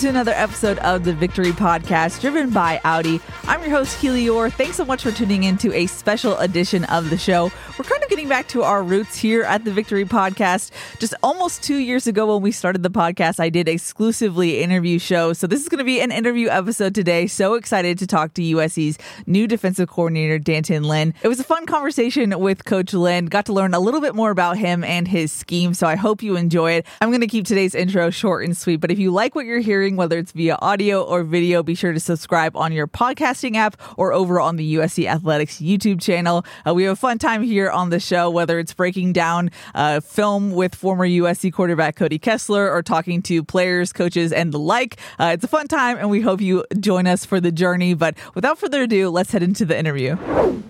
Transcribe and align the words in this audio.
To 0.00 0.08
another 0.08 0.32
episode 0.32 0.78
of 0.78 1.04
the 1.04 1.12
Victory 1.12 1.52
Podcast, 1.52 2.22
driven 2.22 2.48
by 2.48 2.80
Audi. 2.84 3.20
I'm 3.44 3.60
your 3.60 3.68
host, 3.68 3.98
Keely 3.98 4.24
Eure. 4.24 4.50
Thanks 4.50 4.76
so 4.76 4.84
much 4.86 5.02
for 5.02 5.12
tuning 5.12 5.44
in 5.44 5.58
to 5.58 5.74
a 5.74 5.84
special 5.88 6.38
edition 6.38 6.84
of 6.84 7.10
the 7.10 7.18
show. 7.18 7.52
We're 7.78 7.84
kind 7.84 8.02
of 8.02 8.08
getting 8.08 8.26
back 8.26 8.48
to 8.48 8.62
our 8.62 8.82
roots 8.82 9.18
here 9.18 9.42
at 9.42 9.66
the 9.66 9.70
Victory 9.70 10.06
Podcast. 10.06 10.70
Just 11.00 11.12
almost 11.22 11.62
two 11.62 11.76
years 11.76 12.06
ago, 12.06 12.32
when 12.32 12.42
we 12.42 12.50
started 12.50 12.82
the 12.82 12.90
podcast, 12.90 13.40
I 13.40 13.50
did 13.50 13.68
exclusively 13.68 14.62
interview 14.62 14.98
shows. 14.98 15.38
So 15.38 15.46
this 15.46 15.60
is 15.60 15.68
going 15.68 15.80
to 15.80 15.84
be 15.84 16.00
an 16.00 16.12
interview 16.12 16.48
episode 16.48 16.94
today. 16.94 17.26
So 17.26 17.52
excited 17.52 17.98
to 17.98 18.06
talk 18.06 18.32
to 18.34 18.42
USC's 18.42 18.96
new 19.26 19.46
defensive 19.46 19.90
coordinator, 19.90 20.38
D'Anton 20.38 20.84
Lynn. 20.84 21.12
It 21.22 21.28
was 21.28 21.40
a 21.40 21.44
fun 21.44 21.66
conversation 21.66 22.38
with 22.40 22.64
Coach 22.64 22.94
Lynn. 22.94 23.26
Got 23.26 23.46
to 23.46 23.52
learn 23.52 23.74
a 23.74 23.80
little 23.80 24.00
bit 24.00 24.14
more 24.14 24.30
about 24.30 24.56
him 24.56 24.82
and 24.82 25.06
his 25.06 25.30
scheme. 25.30 25.74
So 25.74 25.86
I 25.86 25.96
hope 25.96 26.22
you 26.22 26.36
enjoy 26.36 26.72
it. 26.72 26.86
I'm 27.02 27.10
going 27.10 27.20
to 27.20 27.26
keep 27.26 27.44
today's 27.44 27.74
intro 27.74 28.08
short 28.08 28.46
and 28.46 28.56
sweet. 28.56 28.76
But 28.76 28.90
if 28.90 28.98
you 28.98 29.10
like 29.10 29.34
what 29.34 29.44
you're 29.44 29.58
hearing, 29.58 29.89
whether 29.96 30.18
it's 30.18 30.32
via 30.32 30.56
audio 30.60 31.02
or 31.02 31.22
video, 31.22 31.62
be 31.62 31.74
sure 31.74 31.92
to 31.92 32.00
subscribe 32.00 32.56
on 32.56 32.72
your 32.72 32.86
podcasting 32.86 33.56
app 33.56 33.76
or 33.96 34.12
over 34.12 34.40
on 34.40 34.56
the 34.56 34.74
USC 34.74 35.06
Athletics 35.06 35.58
YouTube 35.58 36.00
channel. 36.00 36.44
Uh, 36.66 36.74
we 36.74 36.84
have 36.84 36.92
a 36.92 36.96
fun 36.96 37.18
time 37.18 37.42
here 37.42 37.70
on 37.70 37.90
the 37.90 38.00
show, 38.00 38.30
whether 38.30 38.58
it's 38.58 38.74
breaking 38.74 39.12
down 39.12 39.50
uh, 39.74 40.00
film 40.00 40.52
with 40.52 40.74
former 40.74 41.06
USC 41.06 41.52
quarterback 41.52 41.96
Cody 41.96 42.18
Kessler 42.18 42.70
or 42.70 42.82
talking 42.82 43.22
to 43.22 43.42
players, 43.42 43.92
coaches, 43.92 44.32
and 44.32 44.52
the 44.52 44.58
like. 44.58 44.98
Uh, 45.18 45.30
it's 45.34 45.44
a 45.44 45.48
fun 45.48 45.66
time, 45.68 45.98
and 45.98 46.10
we 46.10 46.20
hope 46.20 46.40
you 46.40 46.64
join 46.78 47.06
us 47.06 47.24
for 47.24 47.40
the 47.40 47.52
journey. 47.52 47.94
But 47.94 48.16
without 48.34 48.58
further 48.58 48.82
ado, 48.82 49.10
let's 49.10 49.32
head 49.32 49.42
into 49.42 49.64
the 49.64 49.78
interview. 49.78 50.16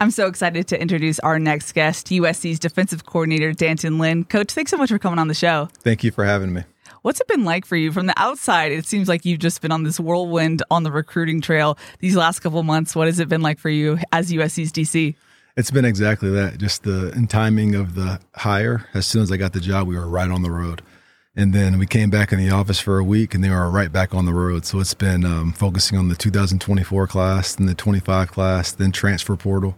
I'm 0.00 0.10
so 0.10 0.26
excited 0.26 0.68
to 0.68 0.80
introduce 0.80 1.18
our 1.20 1.38
next 1.38 1.72
guest, 1.72 2.08
USC's 2.08 2.58
defensive 2.58 3.04
coordinator, 3.04 3.52
D'Anton 3.52 3.98
Lynn. 3.98 4.24
Coach, 4.24 4.52
thanks 4.52 4.70
so 4.70 4.76
much 4.76 4.90
for 4.90 4.98
coming 4.98 5.18
on 5.18 5.28
the 5.28 5.34
show. 5.34 5.68
Thank 5.80 6.04
you 6.04 6.10
for 6.10 6.24
having 6.24 6.52
me. 6.52 6.64
What's 7.02 7.20
it 7.20 7.28
been 7.28 7.44
like 7.44 7.64
for 7.64 7.76
you 7.76 7.92
from 7.92 8.06
the 8.06 8.14
outside? 8.18 8.72
It 8.72 8.84
seems 8.84 9.08
like 9.08 9.24
you've 9.24 9.38
just 9.38 9.62
been 9.62 9.72
on 9.72 9.84
this 9.84 9.98
whirlwind 9.98 10.62
on 10.70 10.82
the 10.82 10.92
recruiting 10.92 11.40
trail 11.40 11.78
these 12.00 12.14
last 12.14 12.40
couple 12.40 12.62
months. 12.62 12.94
What 12.94 13.06
has 13.06 13.18
it 13.18 13.28
been 13.28 13.40
like 13.40 13.58
for 13.58 13.70
you 13.70 13.98
as 14.12 14.30
USC's 14.30 14.70
DC? 14.70 15.14
It's 15.56 15.70
been 15.70 15.86
exactly 15.86 16.30
that. 16.30 16.58
Just 16.58 16.82
the 16.82 17.10
in 17.12 17.26
timing 17.26 17.74
of 17.74 17.94
the 17.94 18.20
hire. 18.34 18.86
As 18.92 19.06
soon 19.06 19.22
as 19.22 19.32
I 19.32 19.38
got 19.38 19.54
the 19.54 19.60
job, 19.60 19.88
we 19.88 19.96
were 19.96 20.08
right 20.08 20.30
on 20.30 20.42
the 20.42 20.50
road. 20.50 20.82
And 21.34 21.54
then 21.54 21.78
we 21.78 21.86
came 21.86 22.10
back 22.10 22.32
in 22.32 22.38
the 22.38 22.50
office 22.50 22.80
for 22.80 22.98
a 22.98 23.04
week 23.04 23.34
and 23.34 23.42
they 23.42 23.50
were 23.50 23.70
right 23.70 23.90
back 23.90 24.14
on 24.14 24.26
the 24.26 24.34
road. 24.34 24.66
So 24.66 24.78
it's 24.78 24.94
been 24.94 25.24
um, 25.24 25.52
focusing 25.52 25.96
on 25.96 26.08
the 26.08 26.16
2024 26.16 27.06
class, 27.06 27.54
then 27.54 27.66
the 27.66 27.74
25 27.74 28.30
class, 28.30 28.72
then 28.72 28.92
transfer 28.92 29.36
portal. 29.36 29.76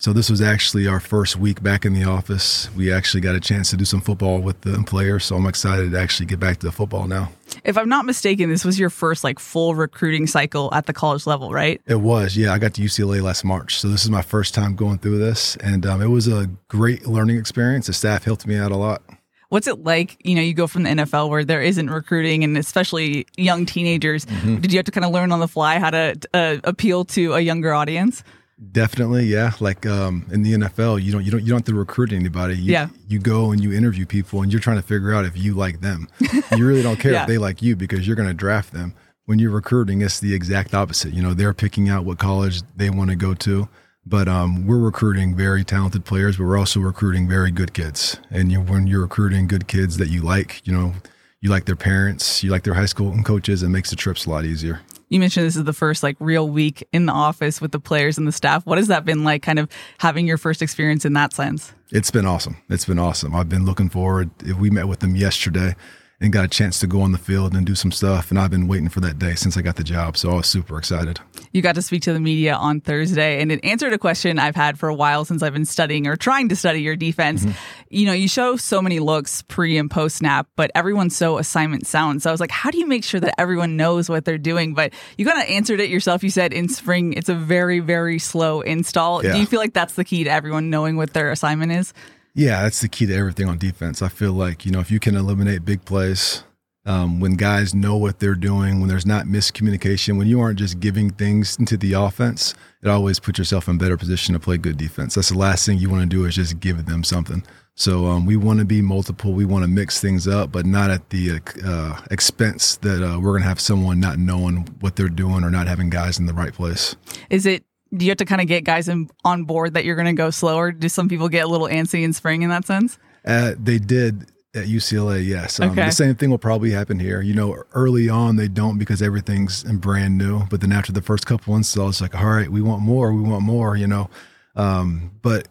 So 0.00 0.14
this 0.14 0.30
was 0.30 0.40
actually 0.40 0.86
our 0.86 0.98
first 0.98 1.36
week 1.36 1.62
back 1.62 1.84
in 1.84 1.92
the 1.92 2.04
office. 2.04 2.70
We 2.74 2.90
actually 2.90 3.20
got 3.20 3.34
a 3.34 3.40
chance 3.40 3.68
to 3.68 3.76
do 3.76 3.84
some 3.84 4.00
football 4.00 4.38
with 4.38 4.58
the 4.62 4.82
players, 4.84 5.26
so 5.26 5.36
I'm 5.36 5.44
excited 5.44 5.92
to 5.92 6.00
actually 6.00 6.24
get 6.24 6.40
back 6.40 6.56
to 6.60 6.66
the 6.66 6.72
football 6.72 7.06
now. 7.06 7.32
If 7.64 7.76
I'm 7.76 7.90
not 7.90 8.06
mistaken, 8.06 8.48
this 8.48 8.64
was 8.64 8.78
your 8.78 8.88
first 8.88 9.24
like 9.24 9.38
full 9.38 9.74
recruiting 9.74 10.26
cycle 10.26 10.72
at 10.72 10.86
the 10.86 10.94
college 10.94 11.26
level, 11.26 11.52
right? 11.52 11.82
It 11.86 12.00
was, 12.00 12.34
yeah. 12.34 12.54
I 12.54 12.58
got 12.58 12.72
to 12.74 12.82
UCLA 12.82 13.20
last 13.20 13.44
March, 13.44 13.78
so 13.78 13.88
this 13.88 14.02
is 14.02 14.08
my 14.08 14.22
first 14.22 14.54
time 14.54 14.74
going 14.74 14.96
through 15.00 15.18
this, 15.18 15.56
and 15.56 15.84
um, 15.84 16.00
it 16.00 16.08
was 16.08 16.26
a 16.26 16.48
great 16.68 17.06
learning 17.06 17.36
experience. 17.36 17.86
The 17.86 17.92
staff 17.92 18.24
helped 18.24 18.46
me 18.46 18.56
out 18.56 18.72
a 18.72 18.76
lot. 18.76 19.02
What's 19.50 19.66
it 19.66 19.84
like? 19.84 20.16
You 20.24 20.34
know, 20.34 20.40
you 20.40 20.54
go 20.54 20.66
from 20.66 20.84
the 20.84 20.90
NFL 20.90 21.28
where 21.28 21.44
there 21.44 21.60
isn't 21.60 21.90
recruiting, 21.90 22.42
and 22.42 22.56
especially 22.56 23.26
young 23.36 23.66
teenagers. 23.66 24.24
Mm-hmm. 24.24 24.60
Did 24.60 24.72
you 24.72 24.78
have 24.78 24.86
to 24.86 24.92
kind 24.92 25.04
of 25.04 25.10
learn 25.10 25.30
on 25.30 25.40
the 25.40 25.48
fly 25.48 25.78
how 25.78 25.90
to 25.90 26.16
uh, 26.32 26.56
appeal 26.64 27.04
to 27.06 27.34
a 27.34 27.40
younger 27.40 27.74
audience? 27.74 28.24
Definitely, 28.72 29.24
yeah. 29.24 29.52
Like 29.58 29.86
um, 29.86 30.26
in 30.30 30.42
the 30.42 30.52
NFL, 30.52 31.02
you 31.02 31.12
don't 31.12 31.24
you 31.24 31.30
don't 31.30 31.40
you 31.40 31.48
don't 31.48 31.60
have 31.60 31.64
to 31.66 31.74
recruit 31.74 32.12
anybody. 32.12 32.56
You, 32.56 32.72
yeah. 32.72 32.88
You 33.08 33.18
go 33.18 33.52
and 33.52 33.62
you 33.62 33.72
interview 33.72 34.04
people, 34.04 34.42
and 34.42 34.52
you're 34.52 34.60
trying 34.60 34.76
to 34.76 34.82
figure 34.82 35.14
out 35.14 35.24
if 35.24 35.36
you 35.36 35.54
like 35.54 35.80
them. 35.80 36.08
You 36.56 36.66
really 36.66 36.82
don't 36.82 36.98
care 36.98 37.12
yeah. 37.12 37.22
if 37.22 37.28
they 37.28 37.38
like 37.38 37.62
you 37.62 37.76
because 37.76 38.06
you're 38.06 38.16
going 38.16 38.28
to 38.28 38.34
draft 38.34 38.72
them. 38.72 38.92
When 39.26 39.38
you're 39.38 39.52
recruiting, 39.52 40.02
it's 40.02 40.18
the 40.18 40.34
exact 40.34 40.74
opposite. 40.74 41.14
You 41.14 41.22
know, 41.22 41.32
they're 41.32 41.54
picking 41.54 41.88
out 41.88 42.04
what 42.04 42.18
college 42.18 42.62
they 42.76 42.90
want 42.90 43.10
to 43.10 43.16
go 43.16 43.34
to. 43.34 43.68
But 44.04 44.28
um, 44.28 44.66
we're 44.66 44.78
recruiting 44.78 45.36
very 45.36 45.62
talented 45.62 46.04
players, 46.04 46.36
but 46.36 46.44
we're 46.44 46.58
also 46.58 46.80
recruiting 46.80 47.28
very 47.28 47.50
good 47.52 47.72
kids. 47.72 48.18
And 48.30 48.50
you, 48.50 48.60
when 48.60 48.86
you're 48.88 49.02
recruiting 49.02 49.46
good 49.46 49.68
kids 49.68 49.96
that 49.98 50.08
you 50.08 50.22
like, 50.22 50.66
you 50.66 50.72
know, 50.72 50.94
you 51.40 51.50
like 51.50 51.66
their 51.66 51.76
parents, 51.76 52.42
you 52.42 52.50
like 52.50 52.64
their 52.64 52.74
high 52.74 52.86
school 52.86 53.12
and 53.12 53.24
coaches, 53.24 53.62
it 53.62 53.68
makes 53.68 53.90
the 53.90 53.96
trips 53.96 54.26
a 54.26 54.30
lot 54.30 54.44
easier 54.44 54.80
you 55.10 55.20
mentioned 55.20 55.44
this 55.44 55.56
is 55.56 55.64
the 55.64 55.72
first 55.72 56.02
like 56.02 56.16
real 56.20 56.48
week 56.48 56.86
in 56.92 57.06
the 57.06 57.12
office 57.12 57.60
with 57.60 57.72
the 57.72 57.80
players 57.80 58.16
and 58.16 58.26
the 58.26 58.32
staff. 58.32 58.64
What 58.64 58.78
has 58.78 58.86
that 58.86 59.04
been 59.04 59.24
like 59.24 59.42
kind 59.42 59.58
of 59.58 59.68
having 59.98 60.26
your 60.26 60.38
first 60.38 60.62
experience 60.62 61.04
in 61.04 61.12
that 61.14 61.34
sense? 61.34 61.74
It's 61.90 62.10
been 62.10 62.24
awesome. 62.24 62.56
It's 62.70 62.84
been 62.84 63.00
awesome. 63.00 63.34
I've 63.34 63.48
been 63.48 63.66
looking 63.66 63.90
forward. 63.90 64.30
We 64.58 64.70
met 64.70 64.86
with 64.88 65.00
them 65.00 65.16
yesterday 65.16 65.74
and 66.20 66.32
got 66.32 66.44
a 66.44 66.48
chance 66.48 66.78
to 66.80 66.86
go 66.86 67.00
on 67.00 67.12
the 67.12 67.18
field 67.18 67.54
and 67.54 67.66
do 67.66 67.74
some 67.74 67.90
stuff. 67.90 68.30
And 68.30 68.38
I've 68.38 68.50
been 68.50 68.68
waiting 68.68 68.90
for 68.90 69.00
that 69.00 69.18
day 69.18 69.34
since 69.34 69.56
I 69.56 69.62
got 69.62 69.76
the 69.76 69.84
job. 69.84 70.18
So 70.18 70.30
I 70.30 70.34
was 70.34 70.46
super 70.46 70.76
excited. 70.76 71.18
You 71.52 71.62
got 71.62 71.76
to 71.76 71.82
speak 71.82 72.02
to 72.02 72.12
the 72.12 72.20
media 72.20 72.54
on 72.54 72.80
Thursday, 72.80 73.40
and 73.40 73.50
it 73.50 73.64
answered 73.64 73.92
a 73.92 73.98
question 73.98 74.38
I've 74.38 74.54
had 74.54 74.78
for 74.78 74.88
a 74.88 74.94
while 74.94 75.24
since 75.24 75.42
I've 75.42 75.54
been 75.54 75.64
studying 75.64 76.06
or 76.06 76.16
trying 76.16 76.50
to 76.50 76.56
study 76.56 76.82
your 76.82 76.94
defense. 76.94 77.42
Mm-hmm. 77.42 77.58
You 77.88 78.06
know, 78.06 78.12
you 78.12 78.28
show 78.28 78.56
so 78.56 78.82
many 78.82 79.00
looks 79.00 79.42
pre 79.42 79.78
and 79.78 79.90
post 79.90 80.16
snap, 80.16 80.46
but 80.56 80.70
everyone's 80.74 81.16
so 81.16 81.38
assignment 81.38 81.86
sound. 81.86 82.22
So 82.22 82.30
I 82.30 82.32
was 82.32 82.40
like, 82.40 82.50
how 82.50 82.70
do 82.70 82.78
you 82.78 82.86
make 82.86 83.02
sure 83.02 83.20
that 83.20 83.40
everyone 83.40 83.76
knows 83.76 84.08
what 84.08 84.24
they're 84.24 84.38
doing? 84.38 84.74
But 84.74 84.92
you 85.16 85.24
kind 85.24 85.42
of 85.42 85.48
answered 85.48 85.80
it 85.80 85.88
yourself. 85.88 86.22
You 86.22 86.30
said 86.30 86.52
in 86.52 86.68
spring, 86.68 87.14
it's 87.14 87.30
a 87.30 87.34
very, 87.34 87.80
very 87.80 88.18
slow 88.18 88.60
install. 88.60 89.24
Yeah. 89.24 89.32
Do 89.32 89.40
you 89.40 89.46
feel 89.46 89.58
like 89.58 89.72
that's 89.72 89.94
the 89.94 90.04
key 90.04 90.24
to 90.24 90.30
everyone 90.30 90.70
knowing 90.70 90.96
what 90.96 91.14
their 91.14 91.32
assignment 91.32 91.72
is? 91.72 91.94
Yeah, 92.34 92.62
that's 92.62 92.80
the 92.80 92.88
key 92.88 93.06
to 93.06 93.14
everything 93.14 93.48
on 93.48 93.58
defense. 93.58 94.02
I 94.02 94.08
feel 94.08 94.32
like, 94.32 94.64
you 94.64 94.72
know, 94.72 94.80
if 94.80 94.90
you 94.90 95.00
can 95.00 95.16
eliminate 95.16 95.64
big 95.64 95.84
plays, 95.84 96.44
um, 96.86 97.20
when 97.20 97.34
guys 97.34 97.74
know 97.74 97.96
what 97.96 98.20
they're 98.20 98.34
doing, 98.34 98.80
when 98.80 98.88
there's 98.88 99.04
not 99.04 99.26
miscommunication, 99.26 100.16
when 100.16 100.26
you 100.26 100.40
aren't 100.40 100.58
just 100.58 100.80
giving 100.80 101.10
things 101.10 101.56
into 101.58 101.76
the 101.76 101.92
offense, 101.92 102.54
it 102.82 102.88
always 102.88 103.20
puts 103.20 103.38
yourself 103.38 103.68
in 103.68 103.78
better 103.78 103.96
position 103.96 104.32
to 104.32 104.40
play 104.40 104.56
good 104.56 104.78
defense. 104.78 105.14
That's 105.14 105.28
the 105.28 105.38
last 105.38 105.66
thing 105.66 105.78
you 105.78 105.90
want 105.90 106.02
to 106.02 106.08
do 106.08 106.24
is 106.24 106.36
just 106.36 106.58
give 106.60 106.86
them 106.86 107.04
something. 107.04 107.44
So 107.74 108.06
um, 108.06 108.26
we 108.26 108.36
want 108.36 108.58
to 108.60 108.64
be 108.64 108.82
multiple. 108.82 109.32
We 109.32 109.44
want 109.44 109.64
to 109.64 109.68
mix 109.68 110.00
things 110.00 110.26
up, 110.26 110.52
but 110.52 110.66
not 110.66 110.90
at 110.90 111.10
the 111.10 111.40
uh, 111.64 112.00
expense 112.10 112.76
that 112.78 113.02
uh, 113.02 113.18
we're 113.20 113.32
going 113.32 113.42
to 113.42 113.48
have 113.48 113.60
someone 113.60 114.00
not 114.00 114.18
knowing 114.18 114.68
what 114.80 114.96
they're 114.96 115.08
doing 115.08 115.44
or 115.44 115.50
not 115.50 115.66
having 115.66 115.90
guys 115.90 116.18
in 116.18 116.26
the 116.26 116.34
right 116.34 116.52
place. 116.52 116.96
Is 117.28 117.46
it 117.46 117.64
do 117.94 118.04
you 118.04 118.10
have 118.10 118.18
to 118.18 118.24
kind 118.24 118.40
of 118.40 118.46
get 118.46 118.64
guys 118.64 118.88
in, 118.88 119.10
on 119.24 119.44
board 119.44 119.74
that 119.74 119.84
you're 119.84 119.96
going 119.96 120.06
to 120.06 120.12
go 120.12 120.30
slower? 120.30 120.72
Do 120.72 120.88
some 120.88 121.08
people 121.08 121.28
get 121.28 121.44
a 121.44 121.48
little 121.48 121.66
antsy 121.66 122.02
in 122.02 122.12
spring 122.12 122.42
in 122.42 122.50
that 122.50 122.66
sense? 122.66 122.98
Uh, 123.24 123.54
they 123.58 123.78
did 123.78 124.30
at 124.54 124.66
UCLA, 124.66 125.24
yes. 125.24 125.60
Um, 125.60 125.70
okay. 125.70 125.86
The 125.86 125.92
same 125.92 126.14
thing 126.14 126.30
will 126.30 126.38
probably 126.38 126.70
happen 126.70 126.98
here. 126.98 127.20
You 127.20 127.34
know, 127.34 127.62
early 127.72 128.08
on 128.08 128.36
they 128.36 128.48
don't 128.48 128.78
because 128.78 129.02
everything's 129.02 129.62
brand 129.64 130.18
new, 130.18 130.44
but 130.50 130.60
then 130.60 130.72
after 130.72 130.92
the 130.92 131.02
first 131.02 131.26
couple 131.26 131.54
installs, 131.56 131.96
it's 131.96 132.00
like, 132.00 132.20
all 132.20 132.30
right, 132.30 132.50
we 132.50 132.60
want 132.60 132.82
more, 132.82 133.12
we 133.12 133.22
want 133.22 133.42
more. 133.42 133.76
You 133.76 133.86
know, 133.86 134.10
um, 134.56 135.12
but 135.22 135.48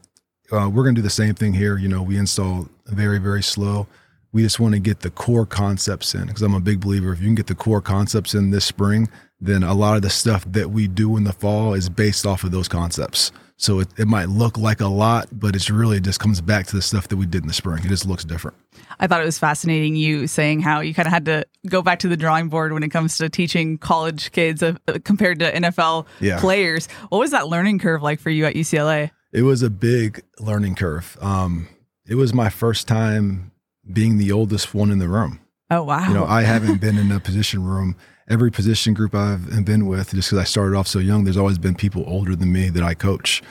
uh, 0.51 0.69
we're 0.69 0.83
going 0.83 0.95
to 0.95 0.99
do 0.99 1.03
the 1.03 1.09
same 1.09 1.35
thing 1.35 1.53
here. 1.53 1.77
You 1.77 1.87
know, 1.87 2.01
we 2.01 2.17
install 2.17 2.67
very, 2.87 3.19
very 3.19 3.43
slow. 3.43 3.87
We 4.31 4.43
just 4.43 4.59
want 4.59 4.75
to 4.75 4.79
get 4.79 4.99
the 4.99 5.09
core 5.09 5.45
concepts 5.45 6.13
in 6.13 6.27
because 6.27 6.41
I'm 6.41 6.53
a 6.53 6.59
big 6.59 6.81
believer. 6.81 7.11
If 7.11 7.19
you 7.19 7.25
can 7.25 7.35
get 7.35 7.47
the 7.47 7.55
core 7.55 7.81
concepts 7.81 8.33
in 8.33 8.51
this 8.51 8.65
spring, 8.65 9.09
then 9.41 9.63
a 9.63 9.73
lot 9.73 9.95
of 9.95 10.01
the 10.01 10.09
stuff 10.09 10.45
that 10.51 10.69
we 10.69 10.87
do 10.87 11.17
in 11.17 11.23
the 11.23 11.33
fall 11.33 11.73
is 11.73 11.89
based 11.89 12.25
off 12.25 12.43
of 12.43 12.51
those 12.51 12.67
concepts. 12.67 13.31
So 13.57 13.79
it, 13.79 13.89
it 13.97 14.07
might 14.07 14.29
look 14.29 14.57
like 14.57 14.79
a 14.79 14.87
lot, 14.87 15.27
but 15.33 15.53
it's 15.53 15.69
really 15.69 15.99
just 15.99 16.19
comes 16.21 16.39
back 16.39 16.67
to 16.67 16.75
the 16.77 16.81
stuff 16.81 17.09
that 17.09 17.17
we 17.17 17.25
did 17.25 17.41
in 17.41 17.47
the 17.47 17.53
spring. 17.53 17.83
It 17.83 17.89
just 17.89 18.05
looks 18.05 18.23
different. 18.23 18.55
I 19.01 19.07
thought 19.07 19.21
it 19.21 19.25
was 19.25 19.37
fascinating 19.37 19.97
you 19.97 20.27
saying 20.27 20.61
how 20.61 20.79
you 20.79 20.93
kind 20.93 21.07
of 21.07 21.11
had 21.11 21.25
to 21.25 21.45
go 21.67 21.81
back 21.81 21.99
to 21.99 22.07
the 22.07 22.15
drawing 22.15 22.47
board 22.47 22.71
when 22.71 22.83
it 22.83 22.89
comes 22.89 23.17
to 23.17 23.27
teaching 23.27 23.77
college 23.77 24.31
kids 24.31 24.63
uh, 24.63 24.75
compared 25.03 25.39
to 25.39 25.51
NFL 25.51 26.05
yeah. 26.21 26.39
players. 26.39 26.87
What 27.09 27.19
was 27.19 27.31
that 27.31 27.49
learning 27.49 27.79
curve 27.79 28.01
like 28.01 28.21
for 28.21 28.29
you 28.29 28.45
at 28.45 28.55
UCLA? 28.55 29.11
It 29.33 29.41
was 29.41 29.61
a 29.61 29.69
big 29.69 30.21
learning 30.39 30.75
curve. 30.75 31.17
Um, 31.19 31.67
it 32.07 32.15
was 32.15 32.33
my 32.33 32.49
first 32.49 32.87
time 32.87 33.48
being 33.91 34.17
the 34.17 34.31
oldest 34.31 34.73
one 34.73 34.91
in 34.91 34.99
the 34.99 35.07
room. 35.07 35.39
Oh 35.71 35.83
wow! 35.83 36.07
You 36.07 36.13
know, 36.13 36.25
I 36.25 36.43
haven't 36.43 36.81
been 36.81 36.97
in 36.97 37.11
a 37.11 37.19
position 37.19 37.63
room 37.63 37.95
every 38.29 38.51
position 38.51 38.93
group 38.93 39.15
I've 39.15 39.65
been 39.65 39.87
with, 39.87 40.11
just 40.11 40.29
because 40.29 40.37
I 40.39 40.43
started 40.43 40.77
off 40.77 40.87
so 40.87 40.99
young, 40.99 41.23
there's 41.23 41.37
always 41.37 41.57
been 41.57 41.75
people 41.75 42.03
older 42.07 42.35
than 42.35 42.51
me 42.51 42.69
that 42.69 42.83
I 42.83 42.93
coach. 42.93 43.41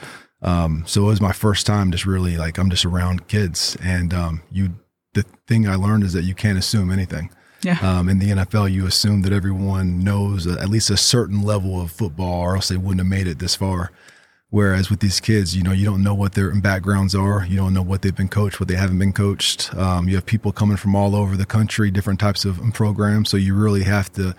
Um, 0.41 0.83
so 0.87 1.03
it 1.03 1.07
was 1.07 1.21
my 1.21 1.33
first 1.33 1.65
time 1.65 1.91
just 1.91 2.05
really 2.05 2.37
like 2.37 2.57
I'm 2.57 2.69
just 2.69 2.85
around 2.85 3.27
kids, 3.27 3.77
and 3.83 4.13
um, 4.13 4.41
you. 4.51 4.75
The 5.15 5.25
thing 5.47 5.67
I 5.67 5.73
learned 5.73 6.03
is 6.03 6.13
that 6.13 6.23
you 6.23 6.35
can't 6.35 6.59
assume 6.59 6.91
anything. 6.91 7.31
Yeah. 7.63 7.79
Um, 7.81 8.09
in 8.09 8.19
the 8.19 8.29
NFL, 8.29 8.71
you 8.71 8.85
assume 8.85 9.23
that 9.23 9.33
everyone 9.33 10.03
knows 10.03 10.45
at 10.45 10.69
least 10.69 10.91
a 10.91 10.97
certain 10.97 11.41
level 11.41 11.81
of 11.81 11.91
football, 11.91 12.41
or 12.41 12.55
else 12.55 12.67
they 12.67 12.77
wouldn't 12.77 12.99
have 12.99 13.07
made 13.07 13.25
it 13.25 13.39
this 13.39 13.55
far. 13.55 13.91
Whereas 14.51 14.89
with 14.89 14.99
these 14.99 15.19
kids, 15.19 15.55
you 15.55 15.61
know, 15.61 15.71
you 15.71 15.85
don't 15.85 16.01
know 16.01 16.15
what 16.15 16.33
their 16.33 16.53
backgrounds 16.59 17.13
are. 17.13 17.45
You 17.45 17.55
don't 17.57 17.73
know 17.73 17.83
what 17.83 18.01
they've 18.01 18.15
been 18.15 18.29
coached, 18.29 18.59
what 18.59 18.67
they 18.67 18.75
haven't 18.75 18.97
been 18.97 19.13
coached. 19.13 19.73
Um, 19.75 20.09
you 20.09 20.15
have 20.15 20.25
people 20.25 20.51
coming 20.51 20.77
from 20.77 20.95
all 20.95 21.15
over 21.15 21.37
the 21.37 21.45
country, 21.45 21.91
different 21.91 22.19
types 22.19 22.45
of 22.45 22.59
programs. 22.73 23.29
So 23.29 23.37
you 23.37 23.53
really 23.53 23.83
have 23.83 24.11
to 24.13 24.35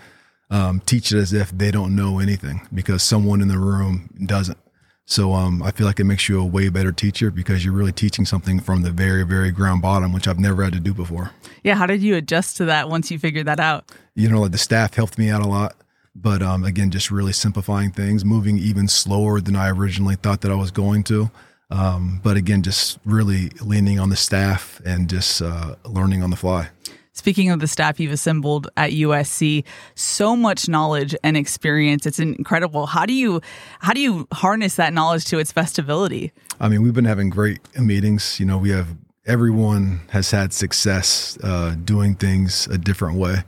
um, 0.49 0.81
teach 0.85 1.13
it 1.13 1.17
as 1.17 1.31
if 1.31 1.51
they 1.51 1.71
don't 1.71 1.95
know 1.95 2.19
anything 2.19 2.67
because 2.73 3.03
someone 3.03 3.41
in 3.41 3.47
the 3.47 3.57
room 3.57 4.09
doesn't. 4.25 4.57
So 5.05 5.33
um, 5.33 5.63
I 5.63 5.71
feel 5.71 5.87
like 5.87 5.99
it 5.99 6.03
makes 6.03 6.29
you 6.29 6.39
a 6.39 6.45
way 6.45 6.69
better 6.69 6.91
teacher 6.91 7.31
because 7.31 7.65
you're 7.65 7.73
really 7.73 7.91
teaching 7.91 8.25
something 8.25 8.59
from 8.59 8.81
the 8.81 8.91
very, 8.91 9.23
very 9.23 9.51
ground 9.51 9.81
bottom, 9.81 10.13
which 10.13 10.27
I've 10.27 10.39
never 10.39 10.63
had 10.63 10.73
to 10.73 10.79
do 10.79 10.93
before. 10.93 11.31
Yeah. 11.63 11.75
How 11.75 11.85
did 11.85 12.01
you 12.01 12.15
adjust 12.15 12.57
to 12.57 12.65
that 12.65 12.89
once 12.89 13.11
you 13.11 13.17
figured 13.17 13.47
that 13.47 13.59
out? 13.59 13.91
You 14.13 14.29
know, 14.29 14.41
like 14.41 14.51
the 14.51 14.57
staff 14.57 14.93
helped 14.93 15.17
me 15.17 15.29
out 15.29 15.41
a 15.41 15.47
lot. 15.47 15.75
But 16.13 16.41
um, 16.41 16.63
again, 16.63 16.91
just 16.91 17.09
really 17.09 17.33
simplifying 17.33 17.91
things, 17.91 18.25
moving 18.25 18.57
even 18.57 18.87
slower 18.87 19.39
than 19.39 19.55
I 19.55 19.69
originally 19.69 20.15
thought 20.15 20.41
that 20.41 20.51
I 20.51 20.55
was 20.55 20.71
going 20.71 21.03
to. 21.05 21.31
Um, 21.69 22.19
but 22.21 22.35
again, 22.35 22.63
just 22.63 22.99
really 23.05 23.49
leaning 23.61 23.97
on 23.97 24.09
the 24.09 24.17
staff 24.17 24.81
and 24.85 25.09
just 25.09 25.41
uh, 25.41 25.75
learning 25.85 26.21
on 26.21 26.29
the 26.29 26.35
fly. 26.35 26.69
Speaking 27.13 27.49
of 27.49 27.59
the 27.59 27.67
staff 27.67 27.99
you've 27.99 28.11
assembled 28.11 28.69
at 28.77 28.91
USC, 28.91 29.63
so 29.95 30.35
much 30.35 30.69
knowledge 30.69 31.15
and 31.23 31.35
experience. 31.35 32.05
It's 32.05 32.19
incredible. 32.19 32.87
How 32.87 33.05
do 33.05 33.13
you 33.13 33.41
how 33.79 33.93
do 33.93 34.01
you 34.01 34.27
harness 34.31 34.75
that 34.75 34.93
knowledge 34.93 35.25
to 35.25 35.37
its 35.37 35.51
best 35.51 35.77
ability? 35.77 36.31
I 36.59 36.69
mean, 36.69 36.81
we've 36.81 36.93
been 36.93 37.05
having 37.05 37.29
great 37.29 37.59
meetings. 37.77 38.39
You 38.39 38.45
know, 38.45 38.57
we 38.57 38.69
have 38.69 38.95
everyone 39.25 40.01
has 40.09 40.31
had 40.31 40.53
success 40.53 41.37
uh, 41.43 41.75
doing 41.83 42.15
things 42.15 42.67
a 42.67 42.77
different 42.77 43.17
way. 43.17 43.43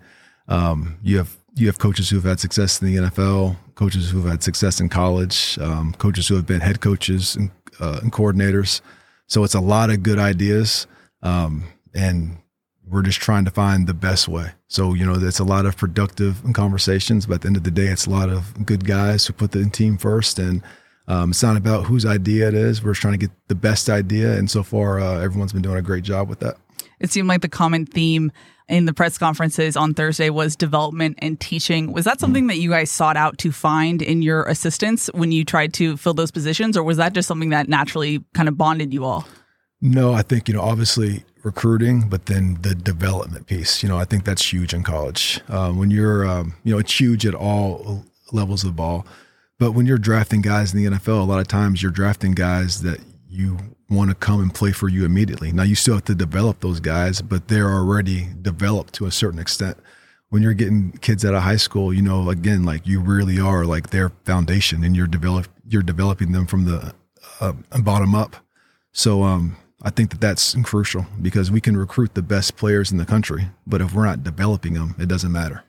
Um, 0.50 0.98
you 1.01 1.18
have 1.18 1.38
you 1.55 1.67
have 1.67 1.79
coaches 1.79 2.09
who 2.09 2.15
have 2.17 2.25
had 2.25 2.39
success 2.39 2.81
in 2.81 2.88
the 2.88 3.01
NFL, 3.09 3.55
coaches 3.75 4.09
who 4.09 4.21
have 4.21 4.31
had 4.31 4.44
success 4.44 4.79
in 4.79 4.89
college, 4.89 5.57
um, 5.59 5.94
coaches 5.97 6.27
who 6.27 6.35
have 6.35 6.47
been 6.47 6.61
head 6.61 6.81
coaches 6.81 7.35
and, 7.35 7.51
uh, 7.79 8.00
and, 8.01 8.11
coordinators. 8.11 8.81
So 9.27 9.44
it's 9.44 9.53
a 9.53 9.59
lot 9.59 9.89
of 9.89 10.03
good 10.03 10.19
ideas, 10.19 10.88
um, 11.21 11.65
and 11.94 12.38
we're 12.88 13.03
just 13.03 13.21
trying 13.21 13.45
to 13.45 13.51
find 13.51 13.88
the 13.88 13.94
best 13.94 14.27
way. 14.27 14.51
So 14.67 14.94
you 14.94 15.05
know, 15.05 15.13
it's 15.15 15.39
a 15.39 15.44
lot 15.44 15.65
of 15.65 15.77
productive 15.77 16.41
conversations, 16.53 17.25
but 17.25 17.35
at 17.35 17.41
the 17.41 17.47
end 17.47 17.57
of 17.57 17.63
the 17.63 17.71
day, 17.71 17.88
it's 17.88 18.05
a 18.05 18.09
lot 18.09 18.29
of 18.29 18.65
good 18.65 18.85
guys 18.85 19.25
who 19.25 19.33
put 19.33 19.51
the 19.51 19.67
team 19.69 19.97
first, 19.97 20.39
and 20.39 20.61
um, 21.07 21.31
it's 21.31 21.44
not 21.44 21.57
about 21.57 21.85
whose 21.85 22.05
idea 22.05 22.47
it 22.47 22.53
is. 22.53 22.83
We're 22.83 22.91
just 22.91 23.01
trying 23.01 23.19
to 23.19 23.25
get 23.27 23.31
the 23.47 23.55
best 23.55 23.89
idea, 23.89 24.38
and 24.38 24.50
so 24.50 24.63
far, 24.63 25.00
uh, 25.00 25.19
everyone's 25.19 25.53
been 25.53 25.61
doing 25.61 25.77
a 25.77 25.81
great 25.81 26.03
job 26.03 26.29
with 26.29 26.39
that. 26.39 26.57
It 27.00 27.11
seemed 27.11 27.27
like 27.27 27.41
the 27.41 27.50
common 27.50 27.85
theme 27.85 28.31
in 28.69 28.86
the 28.86 28.94
press 28.94 29.18
conferences 29.18 29.75
on 29.75 29.94
Thursday 29.94 30.30
was 30.30 30.56
development 30.56 31.18
and 31.19 31.39
teaching. 31.39 31.92
Was 31.92 32.06
that 32.06 32.19
something 32.19 32.48
that 32.48 32.57
you 32.57 32.69
guys 32.69 32.89
sought 32.89 33.18
out 33.18 33.38
to 33.39 33.51
find 33.51 34.01
in 34.01 34.21
your 34.21 34.44
assistants 34.44 35.10
when 35.13 35.31
you 35.31 35.44
tried 35.44 35.74
to 35.75 35.98
fill 35.98 36.13
those 36.13 36.31
positions, 36.31 36.77
or 36.77 36.83
was 36.83 36.98
that 36.98 37.13
just 37.13 37.27
something 37.27 37.50
that 37.50 37.68
naturally 37.68 38.24
kind 38.33 38.48
of 38.48 38.57
bonded 38.57 38.94
you 38.94 39.04
all? 39.04 39.27
No, 39.81 40.13
I 40.13 40.21
think, 40.21 40.48
you 40.48 40.54
know, 40.54 40.62
obviously 40.62 41.25
recruiting, 41.44 42.07
but 42.07 42.27
then 42.27 42.57
the 42.62 42.74
development 42.74 43.48
piece, 43.48 43.83
you 43.83 43.89
know, 43.89 43.98
I 43.98 44.06
think 44.06 44.24
that's 44.24 44.54
huge 44.54 44.74
in 44.74 44.81
college. 44.81 45.42
Um, 45.50 45.77
when 45.77 45.92
you're, 45.92 46.25
um, 46.25 46.56
you 46.63 46.74
know, 46.74 46.80
it's 46.80 46.98
huge 46.98 47.25
at 47.25 47.36
all 47.36 48.06
levels 48.31 48.63
of 48.63 48.69
the 48.69 48.75
ball. 48.75 49.06
But 49.60 49.74
when 49.74 49.86
you're 49.86 49.98
drafting 49.98 50.42
guys 50.42 50.74
in 50.74 50.83
the 50.83 50.98
NFL, 50.98 51.21
a 51.21 51.24
lot 51.24 51.39
of 51.39 51.48
times 51.48 51.83
you're 51.83 51.92
drafting 51.92 52.31
guys 52.31 52.81
that 52.81 53.00
you 53.30 53.57
want 53.95 54.09
to 54.09 54.15
come 54.15 54.41
and 54.41 54.53
play 54.53 54.71
for 54.71 54.89
you 54.89 55.05
immediately. 55.05 55.51
Now 55.51 55.63
you 55.63 55.75
still 55.75 55.95
have 55.95 56.05
to 56.05 56.15
develop 56.15 56.59
those 56.59 56.79
guys, 56.79 57.21
but 57.21 57.47
they're 57.47 57.71
already 57.71 58.27
developed 58.41 58.93
to 58.95 59.05
a 59.05 59.11
certain 59.11 59.39
extent. 59.39 59.77
When 60.29 60.41
you're 60.41 60.53
getting 60.53 60.93
kids 60.93 61.23
out 61.23 61.35
of 61.35 61.43
high 61.43 61.57
school, 61.57 61.93
you 61.93 62.01
know, 62.01 62.29
again, 62.29 62.63
like 62.63 62.87
you 62.87 62.99
really 62.99 63.39
are 63.39 63.65
like 63.65 63.91
their 63.91 64.09
foundation, 64.25 64.83
and 64.83 64.95
you're 64.95 65.07
develop 65.07 65.47
you're 65.67 65.83
developing 65.83 66.31
them 66.31 66.47
from 66.47 66.65
the 66.65 66.93
uh, 67.39 67.53
bottom 67.81 68.15
up. 68.15 68.35
So 68.91 69.23
um, 69.23 69.57
I 69.81 69.89
think 69.89 70.11
that 70.11 70.21
that's 70.21 70.55
crucial 70.63 71.05
because 71.21 71.51
we 71.51 71.61
can 71.61 71.75
recruit 71.75 72.13
the 72.13 72.21
best 72.21 72.55
players 72.55 72.91
in 72.91 72.97
the 72.97 73.05
country, 73.05 73.49
but 73.67 73.81
if 73.81 73.93
we're 73.93 74.05
not 74.05 74.23
developing 74.23 74.73
them, 74.73 74.95
it 74.97 75.07
doesn't 75.07 75.31
matter. 75.31 75.63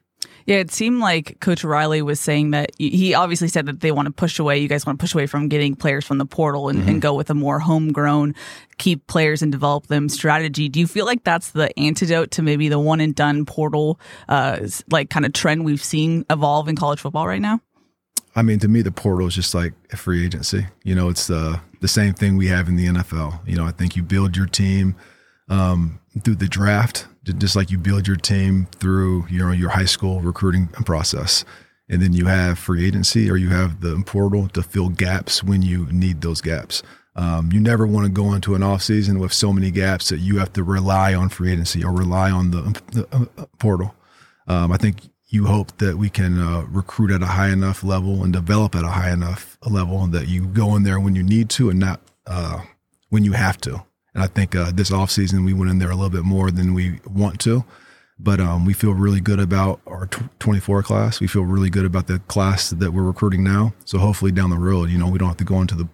Yeah, 0.46 0.56
it 0.56 0.70
seemed 0.70 1.00
like 1.00 1.40
Coach 1.40 1.64
Riley 1.64 2.02
was 2.02 2.20
saying 2.20 2.50
that 2.50 2.70
he 2.78 3.14
obviously 3.14 3.48
said 3.48 3.66
that 3.66 3.80
they 3.80 3.92
want 3.92 4.06
to 4.06 4.12
push 4.12 4.38
away, 4.38 4.58
you 4.58 4.68
guys 4.68 4.84
want 4.84 4.98
to 4.98 5.02
push 5.02 5.14
away 5.14 5.26
from 5.26 5.48
getting 5.48 5.74
players 5.74 6.04
from 6.04 6.18
the 6.18 6.26
portal 6.26 6.68
and, 6.68 6.80
mm-hmm. 6.80 6.88
and 6.88 7.02
go 7.02 7.14
with 7.14 7.30
a 7.30 7.34
more 7.34 7.60
homegrown, 7.60 8.34
keep 8.76 9.06
players 9.06 9.40
and 9.40 9.50
develop 9.50 9.86
them 9.86 10.08
strategy. 10.08 10.68
Do 10.68 10.80
you 10.80 10.86
feel 10.86 11.06
like 11.06 11.24
that's 11.24 11.52
the 11.52 11.76
antidote 11.78 12.32
to 12.32 12.42
maybe 12.42 12.68
the 12.68 12.78
one 12.78 13.00
and 13.00 13.14
done 13.14 13.46
portal, 13.46 13.98
uh, 14.28 14.68
like 14.90 15.08
kind 15.08 15.24
of 15.24 15.32
trend 15.32 15.64
we've 15.64 15.82
seen 15.82 16.26
evolve 16.28 16.68
in 16.68 16.76
college 16.76 17.00
football 17.00 17.26
right 17.26 17.42
now? 17.42 17.60
I 18.36 18.42
mean, 18.42 18.58
to 18.58 18.68
me, 18.68 18.82
the 18.82 18.92
portal 18.92 19.28
is 19.28 19.34
just 19.34 19.54
like 19.54 19.72
a 19.92 19.96
free 19.96 20.24
agency. 20.24 20.66
You 20.82 20.94
know, 20.94 21.08
it's 21.08 21.28
the 21.28 21.60
the 21.80 21.88
same 21.88 22.14
thing 22.14 22.36
we 22.36 22.48
have 22.48 22.68
in 22.68 22.76
the 22.76 22.86
NFL. 22.86 23.46
You 23.46 23.56
know, 23.56 23.64
I 23.64 23.70
think 23.70 23.94
you 23.94 24.02
build 24.02 24.36
your 24.36 24.46
team 24.46 24.96
um, 25.48 26.00
through 26.22 26.36
the 26.36 26.48
draft 26.48 27.06
just 27.32 27.56
like 27.56 27.70
you 27.70 27.78
build 27.78 28.06
your 28.06 28.16
team 28.16 28.66
through 28.76 29.26
your 29.28 29.52
your 29.54 29.70
high 29.70 29.84
school 29.84 30.20
recruiting 30.20 30.68
process. 30.68 31.44
And 31.88 32.00
then 32.00 32.14
you 32.14 32.26
have 32.26 32.58
free 32.58 32.86
agency 32.86 33.30
or 33.30 33.36
you 33.36 33.50
have 33.50 33.82
the 33.82 34.02
portal 34.06 34.48
to 34.48 34.62
fill 34.62 34.88
gaps 34.88 35.44
when 35.44 35.60
you 35.60 35.86
need 35.92 36.22
those 36.22 36.40
gaps. 36.40 36.82
Um, 37.16 37.52
you 37.52 37.60
never 37.60 37.86
want 37.86 38.06
to 38.06 38.12
go 38.12 38.32
into 38.32 38.54
an 38.54 38.62
off 38.62 38.82
season 38.82 39.18
with 39.18 39.32
so 39.32 39.52
many 39.52 39.70
gaps 39.70 40.08
that 40.08 40.18
you 40.18 40.38
have 40.38 40.52
to 40.54 40.64
rely 40.64 41.14
on 41.14 41.28
free 41.28 41.52
agency 41.52 41.84
or 41.84 41.92
rely 41.92 42.30
on 42.30 42.50
the, 42.50 42.80
the 42.92 43.06
uh, 43.12 43.46
portal. 43.58 43.94
Um, 44.46 44.72
i 44.72 44.76
think 44.76 44.96
you 45.34 45.46
hope 45.46 45.76
that 45.78 45.96
we 45.96 46.08
can 46.08 46.38
uh, 46.38 46.64
recruit 46.68 47.10
at 47.10 47.22
a 47.22 47.26
high 47.26 47.50
enough 47.50 47.82
level 47.82 48.22
and 48.22 48.32
develop 48.32 48.76
at 48.76 48.84
a 48.84 48.88
high 48.88 49.10
enough 49.10 49.58
level 49.66 50.04
and 50.04 50.12
that 50.12 50.28
you 50.28 50.46
go 50.46 50.76
in 50.76 50.84
there 50.84 51.00
when 51.00 51.16
you 51.16 51.24
need 51.24 51.50
to 51.50 51.70
and 51.70 51.80
not 51.80 52.00
uh, 52.26 52.62
when 53.08 53.24
you 53.24 53.32
have 53.32 53.58
to 53.58 53.82
and 54.14 54.22
I 54.22 54.26
think 54.26 54.54
uh, 54.54 54.70
this 54.72 54.90
offseason 54.90 55.44
we 55.44 55.52
went 55.52 55.70
in 55.70 55.78
there 55.78 55.90
a 55.90 55.94
little 55.94 56.10
bit 56.10 56.24
more 56.24 56.50
than 56.50 56.74
we 56.74 57.00
want 57.06 57.40
to. 57.40 57.64
But 58.18 58.38
um, 58.38 58.64
we 58.64 58.74
feel 58.74 58.94
really 58.94 59.20
good 59.20 59.40
about 59.40 59.80
our 59.88 60.06
t- 60.06 60.22
24 60.38 60.84
class. 60.84 61.20
We 61.20 61.26
feel 61.26 61.42
really 61.42 61.68
good 61.68 61.84
about 61.84 62.06
the 62.06 62.20
class 62.20 62.70
that 62.70 62.92
we're 62.92 63.02
recruiting 63.02 63.42
now. 63.42 63.74
So 63.84 63.98
hopefully 63.98 64.30
down 64.30 64.50
the 64.50 64.56
road, 64.56 64.90
you 64.90 64.98
know, 64.98 65.08
we 65.08 65.18
don't 65.18 65.28
have 65.28 65.36
to 65.38 65.44
go 65.44 65.60
into 65.60 65.74
the 65.74 65.88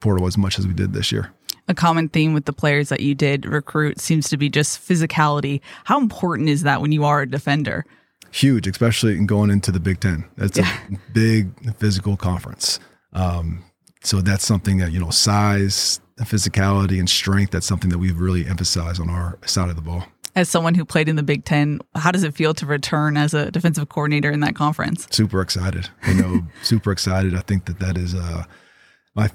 portal 0.00 0.26
as 0.26 0.38
much 0.38 0.58
as 0.58 0.66
we 0.66 0.72
did 0.72 0.94
this 0.94 1.12
year. 1.12 1.32
A 1.68 1.74
common 1.74 2.08
theme 2.08 2.32
with 2.32 2.46
the 2.46 2.52
players 2.52 2.88
that 2.88 3.00
you 3.00 3.14
did 3.14 3.44
recruit 3.44 4.00
seems 4.00 4.28
to 4.30 4.36
be 4.36 4.48
just 4.48 4.80
physicality. 4.80 5.60
How 5.84 6.00
important 6.00 6.48
is 6.48 6.62
that 6.62 6.80
when 6.80 6.92
you 6.92 7.04
are 7.04 7.22
a 7.22 7.28
defender? 7.28 7.84
Huge, 8.30 8.66
especially 8.66 9.16
in 9.16 9.26
going 9.26 9.50
into 9.50 9.70
the 9.70 9.80
Big 9.80 10.00
Ten. 10.00 10.24
That's 10.36 10.56
yeah. 10.56 10.78
a 10.90 11.12
big 11.12 11.76
physical 11.76 12.16
conference. 12.16 12.78
Um, 13.12 13.64
so 14.02 14.20
that's 14.20 14.46
something 14.46 14.78
that, 14.78 14.92
you 14.92 15.00
know, 15.00 15.10
size, 15.10 16.00
physicality 16.24 16.98
and 16.98 17.08
strength, 17.08 17.52
that's 17.52 17.66
something 17.66 17.90
that 17.90 17.98
we've 17.98 18.18
really 18.18 18.46
emphasized 18.46 19.00
on 19.00 19.10
our 19.10 19.38
side 19.46 19.68
of 19.68 19.76
the 19.76 19.82
ball. 19.82 20.04
As 20.34 20.48
someone 20.48 20.74
who 20.74 20.84
played 20.84 21.08
in 21.08 21.16
the 21.16 21.22
Big 21.22 21.44
Ten, 21.44 21.80
how 21.94 22.10
does 22.10 22.22
it 22.22 22.34
feel 22.34 22.52
to 22.54 22.66
return 22.66 23.16
as 23.16 23.32
a 23.32 23.50
defensive 23.50 23.88
coordinator 23.88 24.30
in 24.30 24.40
that 24.40 24.54
conference? 24.54 25.06
Super 25.10 25.40
excited. 25.40 25.88
You 26.06 26.14
know, 26.14 26.42
super 26.62 26.92
excited. 26.92 27.34
I 27.34 27.40
think 27.40 27.64
that 27.66 27.78
that 27.78 27.96
is 27.96 28.14
uh, 28.14 28.44
my 29.14 29.30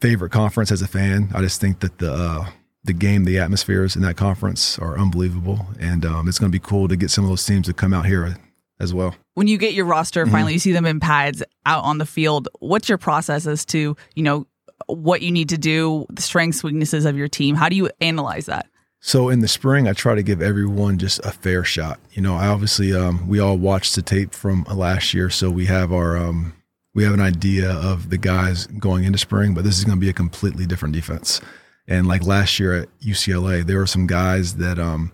favorite 0.00 0.30
conference 0.30 0.72
as 0.72 0.82
a 0.82 0.88
fan. 0.88 1.30
I 1.32 1.40
just 1.42 1.60
think 1.60 1.80
that 1.80 1.98
the 1.98 2.12
uh, 2.12 2.46
the 2.84 2.92
game, 2.92 3.24
the 3.24 3.38
atmospheres 3.38 3.94
in 3.94 4.02
that 4.02 4.16
conference 4.16 4.78
are 4.80 4.98
unbelievable, 4.98 5.66
and 5.78 6.04
um, 6.04 6.28
it's 6.28 6.40
going 6.40 6.50
to 6.50 6.58
be 6.58 6.64
cool 6.64 6.88
to 6.88 6.96
get 6.96 7.10
some 7.10 7.22
of 7.22 7.30
those 7.30 7.46
teams 7.46 7.66
to 7.66 7.72
come 7.72 7.94
out 7.94 8.06
here 8.06 8.36
as 8.80 8.92
well. 8.92 9.14
When 9.34 9.46
you 9.46 9.56
get 9.56 9.72
your 9.72 9.84
roster, 9.84 10.26
finally, 10.26 10.50
mm-hmm. 10.50 10.54
you 10.54 10.58
see 10.58 10.72
them 10.72 10.86
in 10.86 10.98
pads 10.98 11.42
out 11.64 11.84
on 11.84 11.98
the 11.98 12.06
field. 12.06 12.48
What's 12.58 12.88
your 12.88 12.98
process 12.98 13.46
as 13.46 13.64
to 13.66 13.96
you 14.14 14.22
know 14.22 14.46
what 14.86 15.22
you 15.22 15.30
need 15.30 15.48
to 15.50 15.58
do, 15.58 16.06
the 16.10 16.22
strengths, 16.22 16.62
weaknesses 16.62 17.04
of 17.04 17.16
your 17.16 17.28
team? 17.28 17.54
How 17.54 17.68
do 17.68 17.76
you 17.76 17.90
analyze 18.00 18.46
that? 18.46 18.66
So 19.04 19.30
in 19.30 19.40
the 19.40 19.48
spring, 19.48 19.88
I 19.88 19.94
try 19.94 20.14
to 20.14 20.22
give 20.22 20.40
everyone 20.40 20.98
just 20.98 21.18
a 21.26 21.32
fair 21.32 21.64
shot. 21.64 21.98
You 22.12 22.22
know, 22.22 22.36
I 22.36 22.46
obviously 22.46 22.94
um, 22.94 23.26
we 23.26 23.40
all 23.40 23.58
watched 23.58 23.96
the 23.96 24.02
tape 24.02 24.32
from 24.32 24.62
last 24.64 25.12
year, 25.12 25.28
so 25.28 25.50
we 25.50 25.66
have 25.66 25.92
our 25.92 26.16
um, 26.16 26.54
we 26.94 27.02
have 27.02 27.12
an 27.12 27.20
idea 27.20 27.70
of 27.70 28.10
the 28.10 28.18
guys 28.18 28.66
going 28.66 29.02
into 29.02 29.18
spring, 29.18 29.54
but 29.54 29.64
this 29.64 29.76
is 29.76 29.84
going 29.84 29.96
to 29.96 30.00
be 30.00 30.08
a 30.08 30.14
completely 30.14 30.66
different 30.66 30.94
defense. 30.94 31.40
And 31.88 32.06
like 32.06 32.24
last 32.24 32.60
year 32.60 32.74
at 32.74 33.00
UCLA, 33.00 33.66
there 33.66 33.78
were 33.78 33.88
some 33.88 34.06
guys 34.06 34.56
that 34.56 34.78
um, 34.78 35.10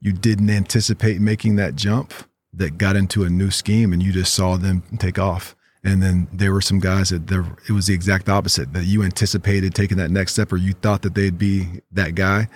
you 0.00 0.12
didn't 0.12 0.50
anticipate 0.50 1.20
making 1.20 1.56
that 1.56 1.76
jump 1.76 2.12
that 2.52 2.78
got 2.78 2.96
into 2.96 3.24
a 3.24 3.30
new 3.30 3.50
scheme, 3.50 3.92
and 3.92 4.02
you 4.02 4.12
just 4.12 4.34
saw 4.34 4.56
them 4.56 4.82
take 4.98 5.18
off. 5.18 5.56
And 5.82 6.02
then 6.02 6.28
there 6.32 6.52
were 6.52 6.60
some 6.60 6.78
guys 6.78 7.08
that 7.08 7.26
there, 7.28 7.44
it 7.68 7.72
was 7.72 7.86
the 7.86 7.94
exact 7.94 8.28
opposite 8.28 8.72
that 8.74 8.84
you 8.84 9.02
anticipated 9.02 9.74
taking 9.74 9.96
that 9.96 10.10
next 10.10 10.32
step 10.32 10.52
or 10.52 10.56
you 10.56 10.74
thought 10.74 11.02
that 11.02 11.14
they'd 11.14 11.38
be 11.38 11.80
that 11.92 12.14
guy. 12.14 12.48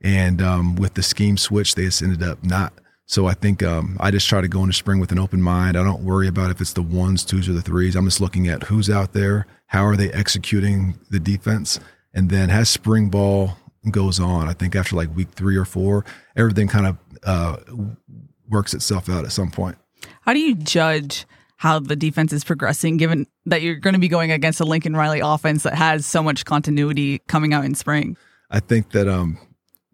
And 0.00 0.40
um, 0.40 0.76
with 0.76 0.94
the 0.94 1.02
scheme 1.02 1.36
switch, 1.36 1.74
they 1.74 1.84
just 1.84 2.02
ended 2.02 2.22
up 2.22 2.44
not. 2.44 2.72
So 3.06 3.26
I 3.26 3.34
think 3.34 3.62
um, 3.62 3.96
I 4.00 4.10
just 4.10 4.28
try 4.28 4.42
to 4.42 4.48
go 4.48 4.60
into 4.60 4.74
spring 4.74 5.00
with 5.00 5.10
an 5.12 5.18
open 5.18 5.40
mind. 5.40 5.78
I 5.78 5.82
don't 5.82 6.04
worry 6.04 6.28
about 6.28 6.50
if 6.50 6.60
it's 6.60 6.74
the 6.74 6.82
ones, 6.82 7.24
twos, 7.24 7.48
or 7.48 7.54
the 7.54 7.62
threes. 7.62 7.96
I'm 7.96 8.04
just 8.04 8.20
looking 8.20 8.48
at 8.48 8.64
who's 8.64 8.90
out 8.90 9.12
there, 9.12 9.46
how 9.66 9.84
are 9.86 9.96
they 9.96 10.12
executing 10.12 10.98
the 11.10 11.18
defense, 11.18 11.80
and 12.12 12.28
then 12.28 12.50
as 12.50 12.68
spring 12.68 13.08
ball 13.08 13.56
goes 13.90 14.20
on, 14.20 14.46
I 14.46 14.52
think 14.52 14.76
after 14.76 14.94
like 14.94 15.14
week 15.16 15.30
three 15.30 15.56
or 15.56 15.64
four, 15.64 16.04
everything 16.36 16.68
kind 16.68 16.86
of 16.86 16.98
uh, 17.24 17.56
works 18.48 18.74
itself 18.74 19.08
out 19.08 19.24
at 19.24 19.32
some 19.32 19.50
point. 19.50 19.78
How 20.20 20.34
do 20.34 20.40
you 20.40 20.54
judge 20.54 21.26
how 21.58 21.80
the 21.80 21.96
defense 21.96 22.32
is 22.32 22.44
progressing, 22.44 22.96
given 22.96 23.26
that 23.44 23.62
you're 23.62 23.74
going 23.74 23.94
to 23.94 24.00
be 24.00 24.08
going 24.08 24.30
against 24.30 24.60
a 24.60 24.64
Lincoln 24.64 24.94
Riley 24.94 25.20
offense 25.20 25.64
that 25.64 25.74
has 25.74 26.06
so 26.06 26.22
much 26.22 26.44
continuity 26.44 27.18
coming 27.26 27.52
out 27.52 27.64
in 27.64 27.74
spring? 27.74 28.16
I 28.50 28.60
think 28.60 28.92
that 28.92 29.08
um, 29.08 29.38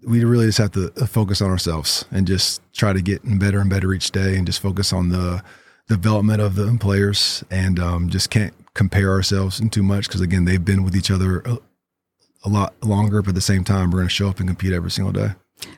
we 0.07 0.25
really 0.25 0.47
just 0.47 0.59
have 0.59 0.73
to 0.73 0.93
uh, 1.01 1.07
focus 1.07 1.41
on 1.41 1.51
ourselves 1.51 2.05
and 2.11 2.27
just 2.27 2.61
try 2.75 2.93
to 2.93 3.01
get 3.01 3.23
better 3.39 3.61
and 3.61 3.71
better 3.71 3.93
each 3.95 4.11
day, 4.11 4.37
and 4.37 4.47
just 4.47 4.61
focus 4.61 4.93
on 4.93 5.09
the 5.09 5.43
development 5.89 6.43
of 6.43 6.55
the 6.55 6.77
players, 6.79 7.43
and 7.51 7.81
um, 7.81 8.11
just 8.11 8.29
can't 8.29 8.53
compare 8.75 9.11
ourselves 9.11 9.63
too 9.71 9.83
much 9.83 10.07
because 10.07 10.21
again, 10.21 10.45
they've 10.45 10.65
been 10.65 10.85
with 10.85 10.95
each 10.95 11.11
other 11.11 11.41
a, 11.41 11.59
a 12.45 12.49
lot 12.51 12.75
longer, 12.85 13.23
but 13.23 13.31
at 13.31 13.35
the 13.37 13.41
same 13.41 13.65
time, 13.65 13.91
we're 13.91 13.99
going 13.99 14.09
to 14.09 14.15
show 14.15 14.29
up 14.29 14.39
and 14.39 14.49
compete 14.49 14.73
every 14.73 14.91
single 14.91 15.13
day. 15.13 15.31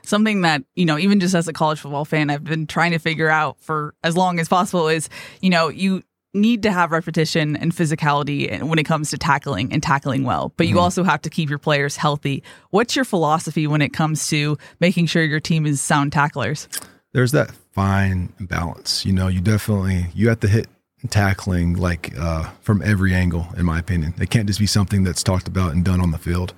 Something 0.02 0.42
that, 0.42 0.62
you 0.74 0.84
know, 0.84 0.98
even 0.98 1.20
just 1.20 1.34
as 1.34 1.48
a 1.48 1.52
college 1.52 1.80
football 1.80 2.04
fan, 2.04 2.30
I've 2.30 2.44
been 2.44 2.66
trying 2.66 2.92
to 2.92 2.98
figure 2.98 3.28
out 3.28 3.60
for 3.60 3.94
as 4.02 4.16
long 4.16 4.40
as 4.40 4.48
possible 4.48 4.88
is, 4.88 5.08
you 5.40 5.50
know, 5.50 5.68
you 5.68 6.02
need 6.36 6.62
to 6.62 6.72
have 6.72 6.92
repetition 6.92 7.56
and 7.56 7.72
physicality 7.72 8.62
when 8.62 8.78
it 8.78 8.84
comes 8.84 9.10
to 9.10 9.18
tackling 9.18 9.72
and 9.72 9.82
tackling 9.82 10.24
well, 10.24 10.52
but 10.56 10.66
you 10.66 10.74
mm-hmm. 10.74 10.82
also 10.82 11.02
have 11.02 11.22
to 11.22 11.30
keep 11.30 11.48
your 11.48 11.58
players 11.58 11.96
healthy. 11.96 12.42
What's 12.70 12.94
your 12.94 13.04
philosophy 13.04 13.66
when 13.66 13.82
it 13.82 13.92
comes 13.92 14.28
to 14.28 14.58
making 14.78 15.06
sure 15.06 15.24
your 15.24 15.40
team 15.40 15.66
is 15.66 15.80
sound 15.80 16.12
tacklers? 16.12 16.68
There's 17.12 17.32
that 17.32 17.50
fine 17.72 18.32
balance. 18.38 19.04
You 19.06 19.12
know, 19.12 19.28
you 19.28 19.40
definitely 19.40 20.06
you 20.14 20.28
have 20.28 20.40
to 20.40 20.48
hit 20.48 20.66
tackling 21.08 21.74
like 21.74 22.16
uh, 22.18 22.50
from 22.60 22.82
every 22.82 23.14
angle, 23.14 23.48
in 23.56 23.64
my 23.64 23.78
opinion. 23.78 24.14
It 24.20 24.30
can't 24.30 24.46
just 24.46 24.58
be 24.58 24.66
something 24.66 25.04
that's 25.04 25.22
talked 25.22 25.48
about 25.48 25.72
and 25.72 25.84
done 25.84 26.00
on 26.00 26.10
the 26.10 26.18
field. 26.18 26.52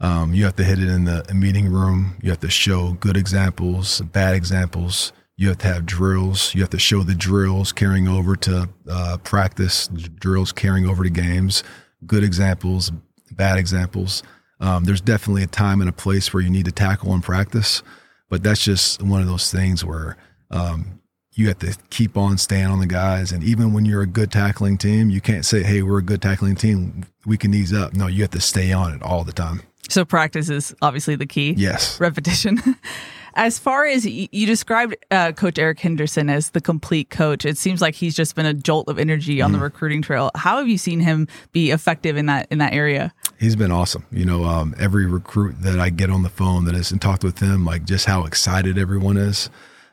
Um, 0.00 0.34
you 0.34 0.44
have 0.44 0.56
to 0.56 0.64
hit 0.64 0.78
it 0.78 0.88
in 0.88 1.04
the 1.04 1.24
meeting 1.34 1.72
room. 1.72 2.16
You 2.22 2.30
have 2.30 2.40
to 2.40 2.50
show 2.50 2.92
good 2.94 3.16
examples, 3.16 4.00
bad 4.00 4.34
examples 4.34 5.12
you 5.36 5.48
have 5.48 5.58
to 5.58 5.66
have 5.66 5.86
drills. 5.86 6.54
You 6.54 6.60
have 6.60 6.70
to 6.70 6.78
show 6.78 7.02
the 7.02 7.14
drills 7.14 7.72
carrying 7.72 8.06
over 8.06 8.36
to 8.36 8.68
uh, 8.88 9.18
practice, 9.24 9.88
drills 9.88 10.52
carrying 10.52 10.88
over 10.88 11.02
to 11.02 11.10
games, 11.10 11.64
good 12.06 12.22
examples, 12.22 12.92
bad 13.32 13.58
examples. 13.58 14.22
Um, 14.60 14.84
there's 14.84 15.00
definitely 15.00 15.42
a 15.42 15.48
time 15.48 15.80
and 15.80 15.90
a 15.90 15.92
place 15.92 16.32
where 16.32 16.42
you 16.42 16.50
need 16.50 16.66
to 16.66 16.72
tackle 16.72 17.12
and 17.12 17.22
practice, 17.22 17.82
but 18.30 18.42
that's 18.42 18.62
just 18.62 19.02
one 19.02 19.20
of 19.20 19.26
those 19.26 19.50
things 19.50 19.84
where 19.84 20.16
um, 20.50 21.00
you 21.34 21.48
have 21.48 21.58
to 21.58 21.76
keep 21.90 22.16
on 22.16 22.38
staying 22.38 22.66
on 22.66 22.80
the 22.80 22.86
guys. 22.86 23.32
And 23.32 23.42
even 23.42 23.72
when 23.72 23.84
you're 23.84 24.02
a 24.02 24.06
good 24.06 24.30
tackling 24.30 24.78
team, 24.78 25.10
you 25.10 25.20
can't 25.20 25.44
say, 25.44 25.62
hey, 25.62 25.82
we're 25.82 25.98
a 25.98 26.02
good 26.02 26.22
tackling 26.22 26.54
team. 26.54 27.04
We 27.26 27.36
can 27.36 27.52
ease 27.52 27.72
up. 27.72 27.94
No, 27.94 28.06
you 28.06 28.22
have 28.22 28.30
to 28.32 28.40
stay 28.40 28.72
on 28.72 28.94
it 28.94 29.02
all 29.02 29.24
the 29.24 29.32
time. 29.32 29.62
So 29.88 30.04
practice 30.04 30.48
is 30.48 30.74
obviously 30.80 31.16
the 31.16 31.26
key. 31.26 31.54
Yes. 31.56 32.00
Repetition. 32.00 32.60
As 33.36 33.58
far 33.58 33.84
as 33.84 34.06
you 34.06 34.46
described 34.46 34.94
uh, 35.10 35.32
Coach 35.32 35.58
Eric 35.58 35.80
Henderson 35.80 36.30
as 36.30 36.50
the 36.50 36.60
complete 36.60 37.10
coach, 37.10 37.44
it 37.44 37.58
seems 37.58 37.80
like 37.80 37.96
he's 37.96 38.14
just 38.14 38.36
been 38.36 38.46
a 38.46 38.54
jolt 38.54 38.88
of 38.88 38.96
energy 38.96 39.42
on 39.42 39.50
mm. 39.50 39.54
the 39.54 39.58
recruiting 39.58 40.02
trail. 40.02 40.30
How 40.36 40.58
have 40.58 40.68
you 40.68 40.78
seen 40.78 41.00
him 41.00 41.26
be 41.50 41.72
effective 41.72 42.16
in 42.16 42.26
that 42.26 42.46
in 42.52 42.58
that 42.58 42.74
area? 42.74 43.12
He's 43.40 43.56
been 43.56 43.72
awesome. 43.72 44.06
You 44.12 44.24
know, 44.24 44.44
um, 44.44 44.72
every 44.78 45.04
recruit 45.06 45.56
that 45.62 45.80
I 45.80 45.90
get 45.90 46.10
on 46.10 46.22
the 46.22 46.28
phone 46.28 46.64
that 46.66 46.76
has 46.76 46.92
and 46.92 47.02
talked 47.02 47.24
with 47.24 47.40
him, 47.40 47.64
like 47.64 47.84
just 47.84 48.06
how 48.06 48.24
excited 48.24 48.78
everyone 48.78 49.16
is. 49.16 49.50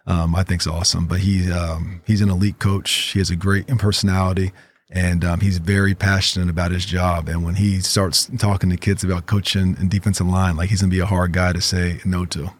Um, 0.08 0.36
I 0.36 0.43
think 0.43 0.60
it's 0.60 0.67
awesome. 0.67 1.08
But 1.08 1.20
he 1.20 1.51
um, 1.51 2.01
he's 2.05 2.22
an 2.22 2.29
elite 2.29 2.60
coach. 2.60 2.91
He 2.91 3.20
has 3.20 3.29
a 3.29 3.36
great 3.36 3.67
personality 3.67 4.51
and 4.93 5.24
um, 5.24 5.39
he's 5.39 5.58
very 5.58 5.96
passionate 5.96 6.50
about 6.50 6.72
his 6.72 6.86
job. 6.86 7.29
And 7.29 7.46
when 7.46 7.55
he 7.55 7.79
starts 7.79 8.29
talking 8.38 8.70
to 8.72 8.77
kids 8.77 9.05
about 9.05 9.25
coaching 9.25 9.77
and 9.79 9.89
defensive 9.89 10.27
line, 10.27 10.58
like 10.58 10.70
he's 10.70 10.81
gonna 10.81 10.91
be 10.91 11.00
a 11.00 11.05
hard 11.05 11.31
guy 11.31 11.53
to 11.53 11.62
say 11.62 12.01
no 12.03 12.25
to 12.25 12.51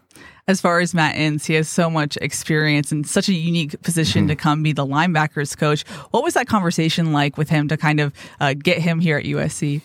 as 0.48 0.60
far 0.60 0.80
as 0.80 0.92
Matt 0.92 1.14
Entz, 1.14 1.46
he 1.46 1.54
has 1.54 1.68
so 1.68 1.88
much 1.88 2.16
experience 2.20 2.90
and 2.90 3.06
such 3.06 3.28
a 3.28 3.32
unique 3.32 3.80
position 3.82 4.22
mm-hmm. 4.22 4.28
to 4.28 4.36
come 4.36 4.62
be 4.62 4.72
the 4.72 4.86
linebackers 4.86 5.56
coach. 5.56 5.86
What 6.10 6.22
was 6.24 6.34
that 6.34 6.48
conversation 6.48 7.12
like 7.12 7.36
with 7.38 7.48
him 7.48 7.68
to 7.68 7.76
kind 7.76 8.00
of 8.00 8.12
uh, 8.40 8.54
get 8.54 8.78
him 8.78 9.00
here 9.00 9.18
at 9.18 9.24
USC? 9.24 9.82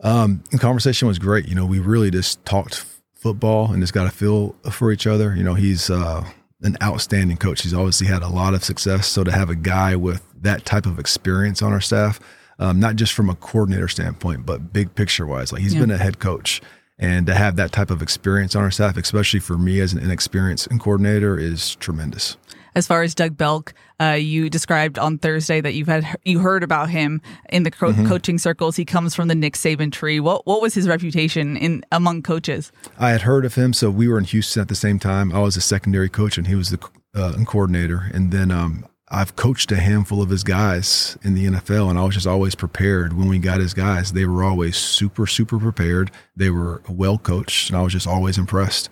Um, 0.00 0.44
the 0.50 0.58
conversation 0.58 1.08
was 1.08 1.18
great. 1.18 1.48
You 1.48 1.54
know, 1.54 1.64
we 1.64 1.78
really 1.78 2.10
just 2.10 2.44
talked 2.44 2.84
football 3.14 3.72
and 3.72 3.82
just 3.82 3.94
got 3.94 4.06
a 4.06 4.10
feel 4.10 4.54
for 4.70 4.92
each 4.92 5.06
other. 5.06 5.34
You 5.34 5.42
know, 5.42 5.54
he's 5.54 5.88
uh, 5.88 6.24
an 6.64 6.76
outstanding 6.82 7.36
coach. 7.36 7.62
He's 7.62 7.74
obviously 7.74 8.06
had 8.06 8.22
a 8.22 8.28
lot 8.28 8.54
of 8.54 8.64
success. 8.64 9.06
So 9.06 9.22
to 9.22 9.30
have 9.30 9.50
a 9.50 9.54
guy 9.54 9.94
with 9.96 10.22
that 10.42 10.64
type 10.64 10.86
of 10.86 10.98
experience 10.98 11.62
on 11.62 11.72
our 11.72 11.80
staff, 11.80 12.18
um, 12.58 12.80
not 12.80 12.96
just 12.96 13.12
from 13.12 13.30
a 13.30 13.34
coordinator 13.36 13.88
standpoint, 13.88 14.46
but 14.46 14.72
big 14.72 14.94
picture 14.94 15.26
wise, 15.26 15.52
like 15.52 15.62
he's 15.62 15.74
yeah. 15.74 15.80
been 15.80 15.90
a 15.90 15.98
head 15.98 16.18
coach 16.18 16.60
and 16.98 17.26
to 17.26 17.34
have 17.34 17.56
that 17.56 17.72
type 17.72 17.90
of 17.90 18.02
experience 18.02 18.54
on 18.54 18.62
our 18.62 18.70
staff, 18.70 18.96
especially 18.96 19.40
for 19.40 19.58
me 19.58 19.80
as 19.80 19.92
an 19.92 19.98
inexperienced 19.98 20.68
coordinator, 20.78 21.36
is 21.38 21.74
tremendous. 21.76 22.36
As 22.74 22.86
far 22.86 23.02
as 23.02 23.14
Doug 23.14 23.36
Belk, 23.36 23.72
uh, 24.00 24.18
you 24.18 24.50
described 24.50 24.98
on 24.98 25.18
Thursday 25.18 25.60
that 25.60 25.74
you've 25.74 25.88
had 25.88 26.16
you 26.24 26.40
heard 26.40 26.62
about 26.62 26.90
him 26.90 27.20
in 27.50 27.62
the 27.62 27.70
co- 27.70 27.92
mm-hmm. 27.92 28.06
coaching 28.06 28.38
circles. 28.38 28.76
He 28.76 28.84
comes 28.84 29.14
from 29.14 29.28
the 29.28 29.34
Nick 29.34 29.54
Saban 29.54 29.92
tree. 29.92 30.20
What 30.20 30.46
what 30.46 30.60
was 30.60 30.74
his 30.74 30.88
reputation 30.88 31.56
in 31.56 31.84
among 31.92 32.22
coaches? 32.22 32.72
I 32.98 33.10
had 33.10 33.22
heard 33.22 33.44
of 33.44 33.54
him, 33.54 33.72
so 33.72 33.90
we 33.90 34.08
were 34.08 34.18
in 34.18 34.24
Houston 34.24 34.62
at 34.62 34.68
the 34.68 34.74
same 34.74 34.98
time. 34.98 35.32
I 35.32 35.40
was 35.40 35.56
a 35.56 35.60
secondary 35.60 36.08
coach, 36.08 36.36
and 36.36 36.46
he 36.46 36.54
was 36.54 36.70
the 36.70 36.78
uh, 37.14 37.36
coordinator. 37.46 38.10
And 38.12 38.32
then 38.32 38.50
um, 38.50 38.86
I've 39.08 39.36
coached 39.36 39.70
a 39.70 39.76
handful 39.76 40.22
of 40.22 40.30
his 40.30 40.42
guys 40.42 41.16
in 41.22 41.34
the 41.34 41.46
NFL, 41.46 41.90
and 41.90 41.98
I 41.98 42.04
was 42.04 42.14
just 42.14 42.26
always 42.26 42.54
prepared 42.54 43.12
when 43.12 43.28
we 43.28 43.38
got 43.38 43.60
his 43.60 43.74
guys. 43.74 44.12
They 44.12 44.24
were 44.24 44.42
always 44.42 44.76
super, 44.76 45.26
super 45.26 45.58
prepared. 45.58 46.10
They 46.34 46.50
were 46.50 46.82
well 46.88 47.18
coached, 47.18 47.70
and 47.70 47.78
I 47.78 47.82
was 47.82 47.92
just 47.92 48.08
always 48.08 48.38
impressed. 48.38 48.88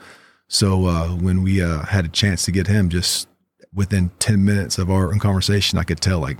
So 0.48 0.86
uh, 0.86 1.08
when 1.08 1.42
we 1.42 1.62
uh, 1.62 1.86
had 1.86 2.04
a 2.04 2.08
chance 2.08 2.44
to 2.44 2.52
get 2.52 2.66
him, 2.66 2.88
just 2.88 3.26
within 3.74 4.10
10 4.18 4.44
minutes 4.44 4.78
of 4.78 4.90
our 4.90 5.14
conversation, 5.18 5.78
I 5.78 5.84
could 5.84 6.00
tell, 6.00 6.20
like, 6.20 6.38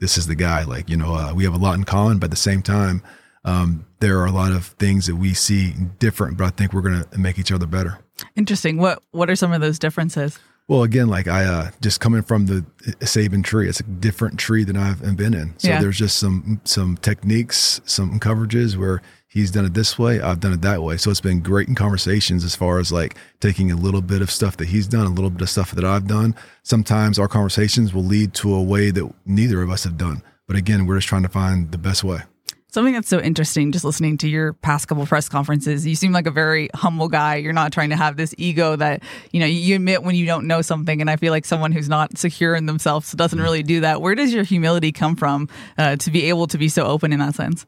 this 0.00 0.18
is 0.18 0.26
the 0.26 0.34
guy. 0.34 0.64
Like, 0.64 0.88
you 0.88 0.96
know, 0.96 1.14
uh, 1.14 1.32
we 1.34 1.44
have 1.44 1.54
a 1.54 1.58
lot 1.58 1.76
in 1.76 1.84
common, 1.84 2.18
but 2.18 2.26
at 2.26 2.30
the 2.30 2.36
same 2.36 2.62
time, 2.62 3.02
um, 3.44 3.86
there 4.00 4.18
are 4.18 4.26
a 4.26 4.32
lot 4.32 4.52
of 4.52 4.66
things 4.66 5.06
that 5.06 5.16
we 5.16 5.34
see 5.34 5.72
different, 5.98 6.36
but 6.36 6.44
I 6.44 6.50
think 6.50 6.72
we're 6.72 6.82
going 6.82 7.02
to 7.02 7.18
make 7.18 7.38
each 7.38 7.52
other 7.52 7.66
better. 7.66 7.98
Interesting. 8.36 8.78
What 8.78 9.02
What 9.10 9.30
are 9.30 9.36
some 9.36 9.52
of 9.52 9.60
those 9.60 9.78
differences? 9.78 10.38
Well, 10.68 10.82
again, 10.82 11.08
like 11.08 11.28
I 11.28 11.44
uh, 11.44 11.70
just 11.80 12.00
coming 12.00 12.22
from 12.22 12.46
the 12.46 12.64
Saban 13.00 13.42
tree, 13.42 13.68
it's 13.68 13.80
a 13.80 13.84
different 13.84 14.38
tree 14.38 14.64
than 14.64 14.76
I've 14.76 15.00
been 15.16 15.32
in. 15.32 15.54
So 15.58 15.68
yeah. 15.68 15.80
there's 15.80 15.96
just 15.96 16.18
some 16.18 16.60
some 16.64 16.98
techniques, 16.98 17.80
some 17.86 18.20
coverages 18.20 18.76
where 18.76 19.00
he's 19.28 19.50
done 19.50 19.64
it 19.64 19.74
this 19.74 19.98
way, 19.98 20.20
I've 20.20 20.40
done 20.40 20.52
it 20.52 20.62
that 20.62 20.82
way. 20.82 20.96
So 20.96 21.10
it's 21.10 21.20
been 21.20 21.40
great 21.40 21.68
in 21.68 21.74
conversations 21.74 22.44
as 22.44 22.56
far 22.56 22.78
as 22.78 22.90
like 22.90 23.16
taking 23.40 23.70
a 23.70 23.76
little 23.76 24.02
bit 24.02 24.22
of 24.22 24.30
stuff 24.30 24.56
that 24.56 24.68
he's 24.68 24.88
done, 24.88 25.06
a 25.06 25.10
little 25.10 25.30
bit 25.30 25.42
of 25.42 25.50
stuff 25.50 25.72
that 25.72 25.84
I've 25.84 26.06
done. 26.06 26.34
Sometimes 26.62 27.18
our 27.18 27.28
conversations 27.28 27.92
will 27.92 28.04
lead 28.04 28.34
to 28.34 28.54
a 28.54 28.62
way 28.62 28.90
that 28.90 29.12
neither 29.26 29.62
of 29.62 29.70
us 29.70 29.84
have 29.84 29.96
done. 29.96 30.22
But 30.46 30.56
again, 30.56 30.86
we're 30.86 30.96
just 30.96 31.08
trying 31.08 31.22
to 31.22 31.28
find 31.28 31.70
the 31.70 31.78
best 31.78 32.02
way. 32.02 32.20
Something 32.70 32.92
that's 32.92 33.08
so 33.08 33.18
interesting 33.18 33.72
just 33.72 33.84
listening 33.84 34.18
to 34.18 34.28
your 34.28 34.52
past 34.52 34.88
couple 34.88 35.06
press 35.06 35.26
conferences, 35.26 35.86
you 35.86 35.94
seem 35.94 36.12
like 36.12 36.26
a 36.26 36.30
very 36.30 36.68
humble 36.74 37.08
guy. 37.08 37.36
You're 37.36 37.54
not 37.54 37.72
trying 37.72 37.90
to 37.90 37.96
have 37.96 38.18
this 38.18 38.34
ego 38.36 38.76
that, 38.76 39.02
you 39.30 39.40
know, 39.40 39.46
you 39.46 39.74
admit 39.74 40.02
when 40.02 40.14
you 40.14 40.26
don't 40.26 40.46
know 40.46 40.60
something. 40.60 41.00
And 41.00 41.08
I 41.08 41.16
feel 41.16 41.32
like 41.32 41.46
someone 41.46 41.72
who's 41.72 41.88
not 41.88 42.18
secure 42.18 42.54
in 42.54 42.66
themselves 42.66 43.12
doesn't 43.12 43.40
really 43.40 43.62
do 43.62 43.80
that. 43.80 44.02
Where 44.02 44.14
does 44.14 44.34
your 44.34 44.44
humility 44.44 44.92
come 44.92 45.16
from 45.16 45.48
uh, 45.78 45.96
to 45.96 46.10
be 46.10 46.24
able 46.26 46.46
to 46.46 46.58
be 46.58 46.68
so 46.68 46.84
open 46.84 47.10
in 47.10 47.20
that 47.20 47.34
sense? 47.34 47.64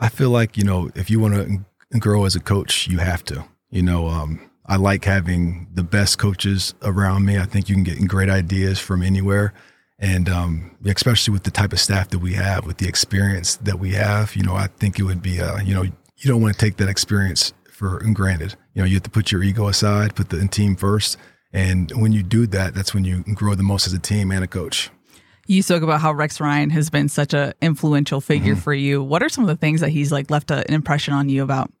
I 0.00 0.08
feel 0.08 0.30
like, 0.30 0.56
you 0.56 0.64
know, 0.64 0.90
if 0.94 1.10
you 1.10 1.20
want 1.20 1.34
to 1.34 1.98
grow 1.98 2.24
as 2.24 2.34
a 2.34 2.40
coach, 2.40 2.88
you 2.88 2.98
have 2.98 3.24
to. 3.26 3.44
You 3.70 3.82
know, 3.82 4.08
um, 4.08 4.50
I 4.66 4.76
like 4.76 5.04
having 5.04 5.68
the 5.74 5.84
best 5.84 6.18
coaches 6.18 6.74
around 6.82 7.24
me. 7.24 7.38
I 7.38 7.44
think 7.44 7.68
you 7.68 7.74
can 7.74 7.84
get 7.84 8.08
great 8.08 8.28
ideas 8.28 8.78
from 8.80 9.02
anywhere 9.02 9.52
and 10.00 10.30
um, 10.30 10.76
especially 10.86 11.32
with 11.32 11.42
the 11.42 11.50
type 11.50 11.72
of 11.72 11.78
staff 11.78 12.08
that 12.08 12.18
we 12.18 12.32
have, 12.32 12.66
with 12.66 12.78
the 12.78 12.88
experience 12.88 13.56
that 13.56 13.78
we 13.78 13.92
have, 13.92 14.34
you 14.34 14.42
know, 14.42 14.54
I 14.54 14.66
think 14.66 14.98
it 14.98 15.02
would 15.02 15.22
be, 15.22 15.40
uh, 15.40 15.58
you 15.58 15.74
know, 15.74 15.82
you 15.82 16.26
don't 16.26 16.40
want 16.40 16.54
to 16.54 16.58
take 16.58 16.78
that 16.78 16.88
experience 16.88 17.52
for 17.70 18.00
granted. 18.14 18.56
You 18.74 18.82
know, 18.82 18.86
you 18.86 18.94
have 18.94 19.02
to 19.04 19.10
put 19.10 19.30
your 19.30 19.42
ego 19.42 19.68
aside, 19.68 20.14
put 20.14 20.30
the 20.30 20.46
team 20.48 20.74
first, 20.74 21.18
and 21.52 21.92
when 21.94 22.12
you 22.12 22.22
do 22.22 22.46
that, 22.48 22.74
that's 22.74 22.94
when 22.94 23.04
you 23.04 23.22
grow 23.34 23.54
the 23.54 23.62
most 23.62 23.86
as 23.86 23.92
a 23.92 23.98
team 23.98 24.32
and 24.32 24.42
a 24.42 24.46
coach. 24.46 24.90
You 25.50 25.62
spoke 25.62 25.82
about 25.82 26.00
how 26.00 26.12
Rex 26.12 26.40
Ryan 26.40 26.70
has 26.70 26.90
been 26.90 27.08
such 27.08 27.34
an 27.34 27.54
influential 27.60 28.20
figure 28.20 28.52
mm-hmm. 28.52 28.62
for 28.62 28.72
you. 28.72 29.02
What 29.02 29.20
are 29.20 29.28
some 29.28 29.42
of 29.42 29.48
the 29.48 29.56
things 29.56 29.80
that 29.80 29.88
he's 29.88 30.12
like 30.12 30.30
left 30.30 30.52
a, 30.52 30.58
an 30.68 30.74
impression 30.74 31.12
on 31.12 31.28
you 31.28 31.42
about? 31.42 31.72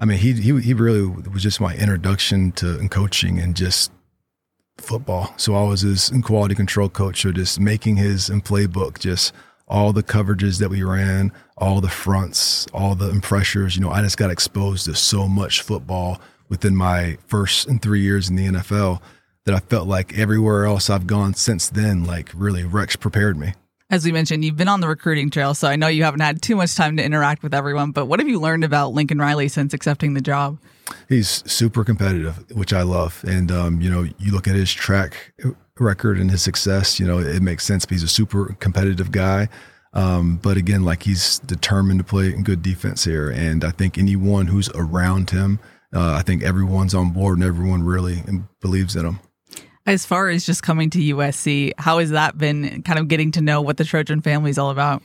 I 0.00 0.04
mean, 0.04 0.18
he 0.18 0.32
he 0.32 0.60
he 0.60 0.74
really 0.74 1.06
was 1.06 1.40
just 1.40 1.60
my 1.60 1.76
introduction 1.76 2.50
to 2.52 2.88
coaching 2.88 3.38
and 3.38 3.54
just 3.54 3.92
football. 4.78 5.32
So 5.36 5.54
I 5.54 5.62
was 5.62 5.82
his 5.82 6.12
quality 6.24 6.56
control 6.56 6.88
coach, 6.88 7.22
so 7.22 7.30
just 7.30 7.60
making 7.60 7.98
his 7.98 8.30
playbook, 8.30 8.98
just 8.98 9.32
all 9.68 9.92
the 9.92 10.02
coverages 10.02 10.58
that 10.58 10.70
we 10.70 10.82
ran, 10.82 11.30
all 11.56 11.80
the 11.80 11.88
fronts, 11.88 12.66
all 12.74 12.96
the 12.96 13.16
pressures. 13.20 13.76
You 13.76 13.82
know, 13.82 13.90
I 13.90 14.02
just 14.02 14.16
got 14.16 14.32
exposed 14.32 14.86
to 14.86 14.96
so 14.96 15.28
much 15.28 15.62
football 15.62 16.20
within 16.48 16.74
my 16.74 17.18
first 17.28 17.68
and 17.68 17.80
three 17.80 18.00
years 18.00 18.28
in 18.28 18.34
the 18.34 18.48
NFL 18.48 19.00
that 19.46 19.54
I 19.54 19.60
felt 19.60 19.86
like 19.86 20.18
everywhere 20.18 20.64
else 20.64 20.88
I've 20.88 21.06
gone 21.06 21.34
since 21.34 21.68
then, 21.68 22.04
like 22.04 22.30
really 22.34 22.64
Rex 22.64 22.96
prepared 22.96 23.36
me. 23.36 23.54
As 23.90 24.04
we 24.04 24.12
mentioned, 24.12 24.44
you've 24.44 24.56
been 24.56 24.68
on 24.68 24.80
the 24.80 24.88
recruiting 24.88 25.30
trail, 25.30 25.54
so 25.54 25.68
I 25.68 25.76
know 25.76 25.88
you 25.88 26.04
haven't 26.04 26.20
had 26.20 26.40
too 26.40 26.56
much 26.56 26.74
time 26.74 26.96
to 26.96 27.04
interact 27.04 27.42
with 27.42 27.52
everyone, 27.52 27.90
but 27.90 28.06
what 28.06 28.18
have 28.18 28.28
you 28.28 28.40
learned 28.40 28.64
about 28.64 28.94
Lincoln 28.94 29.18
Riley 29.18 29.48
since 29.48 29.74
accepting 29.74 30.14
the 30.14 30.22
job? 30.22 30.58
He's 31.08 31.44
super 31.50 31.84
competitive, 31.84 32.50
which 32.56 32.72
I 32.72 32.82
love. 32.82 33.22
And, 33.28 33.52
um, 33.52 33.80
you 33.80 33.90
know, 33.90 34.06
you 34.18 34.32
look 34.32 34.48
at 34.48 34.54
his 34.54 34.72
track 34.72 35.34
record 35.78 36.18
and 36.18 36.30
his 36.30 36.42
success, 36.42 36.98
you 36.98 37.06
know, 37.06 37.18
it 37.18 37.42
makes 37.42 37.64
sense. 37.64 37.86
He's 37.88 38.02
a 38.02 38.08
super 38.08 38.56
competitive 38.58 39.12
guy. 39.12 39.48
Um, 39.92 40.38
but 40.42 40.56
again, 40.56 40.84
like 40.84 41.02
he's 41.02 41.38
determined 41.40 42.00
to 42.00 42.04
play 42.04 42.32
in 42.32 42.42
good 42.42 42.62
defense 42.62 43.04
here. 43.04 43.30
And 43.30 43.64
I 43.64 43.70
think 43.70 43.96
anyone 43.98 44.46
who's 44.46 44.68
around 44.70 45.30
him, 45.30 45.60
uh, 45.94 46.14
I 46.14 46.22
think 46.22 46.42
everyone's 46.42 46.94
on 46.94 47.10
board 47.10 47.38
and 47.38 47.46
everyone 47.46 47.84
really 47.84 48.22
believes 48.60 48.96
in 48.96 49.06
him. 49.06 49.20
As 49.86 50.06
far 50.06 50.30
as 50.30 50.46
just 50.46 50.62
coming 50.62 50.88
to 50.90 50.98
USC, 50.98 51.72
how 51.76 51.98
has 51.98 52.10
that 52.10 52.38
been 52.38 52.82
kind 52.82 52.98
of 52.98 53.08
getting 53.08 53.30
to 53.32 53.42
know 53.42 53.60
what 53.60 53.76
the 53.76 53.84
Trojan 53.84 54.22
family 54.22 54.50
is 54.50 54.56
all 54.56 54.70
about? 54.70 55.02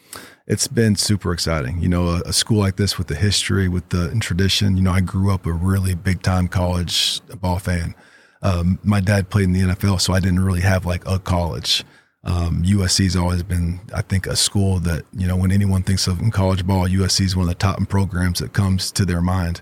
It's 0.48 0.67
been 0.67 0.95
super 0.95 1.33
exciting. 1.33 1.81
You 1.81 1.89
know, 1.89 2.07
a, 2.07 2.21
a, 2.21 2.33
school 2.33 2.59
like 2.59 2.77
this 2.77 2.98
with 2.98 3.07
the 3.07 3.15
history, 3.15 3.67
with 3.67 3.89
the 3.89 4.09
tradition. 4.21 4.77
You 4.77 4.83
know, 4.83 4.91
I 4.91 5.01
grew 5.01 5.33
up 5.33 5.45
a 5.45 5.51
really 5.51 5.95
big 5.95 6.21
time 6.21 6.48
college 6.48 7.21
ball 7.41 7.59
fan. 7.59 7.93
Um, 8.41 8.79
my 8.83 9.01
dad 9.01 9.29
played 9.29 9.45
in 9.45 9.51
the 9.51 9.59
NFL, 9.59 10.00
so 10.00 10.13
I 10.13 10.21
didn't 10.21 10.39
really 10.39 10.62
have 10.62 10.86
like 10.86 11.05
a 11.05 11.19
college. 11.19 11.83
Um, 12.24 12.63
USC's 12.63 13.15
always 13.15 13.43
been, 13.43 13.81
I 13.93 14.01
think, 14.01 14.27
a 14.27 14.36
school 14.36 14.79
that 14.79 15.05
you 15.13 15.27
know 15.27 15.36
when 15.36 15.51
anyone 15.51 15.83
thinks 15.83 16.07
of 16.07 16.19
college 16.31 16.65
ball, 16.65 16.88
USC 16.88 17.21
is 17.25 17.36
one 17.36 17.43
of 17.43 17.50
the 17.50 17.55
top 17.55 17.77
programs 17.89 18.39
that 18.39 18.53
comes 18.53 18.91
to 18.93 19.05
their 19.05 19.21
mind. 19.21 19.62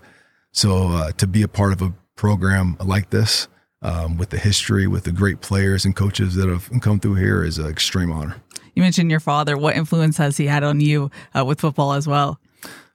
So 0.52 0.90
uh, 0.90 1.12
to 1.14 1.28
be 1.28 1.42
a 1.42 1.48
part 1.48 1.74
of 1.74 1.82
a 1.82 1.94
program 2.16 2.78
like 2.84 3.10
this, 3.10 3.48
um, 3.82 4.18
with 4.18 4.30
the 4.30 4.38
history, 4.38 4.88
with 4.88 5.04
the 5.04 5.12
great 5.12 5.42
players 5.42 5.86
and 5.86 5.96
coaches 5.96 6.36
that 6.36 6.50
have 6.50 6.70
come 6.82 7.00
through 7.00 7.16
here, 7.16 7.44
is 7.44 7.58
an 7.58 7.68
extreme 7.68 8.12
honor. 8.12 8.36
You 8.76 8.84
mentioned 8.84 9.10
your 9.10 9.20
father. 9.20 9.58
What 9.58 9.76
influence 9.76 10.18
has 10.18 10.38
he 10.38 10.46
had 10.46 10.64
on 10.64 10.80
you 10.80 11.10
uh, 11.38 11.44
with 11.46 11.62
football 11.62 11.94
as 11.94 12.08
well? 12.08 12.40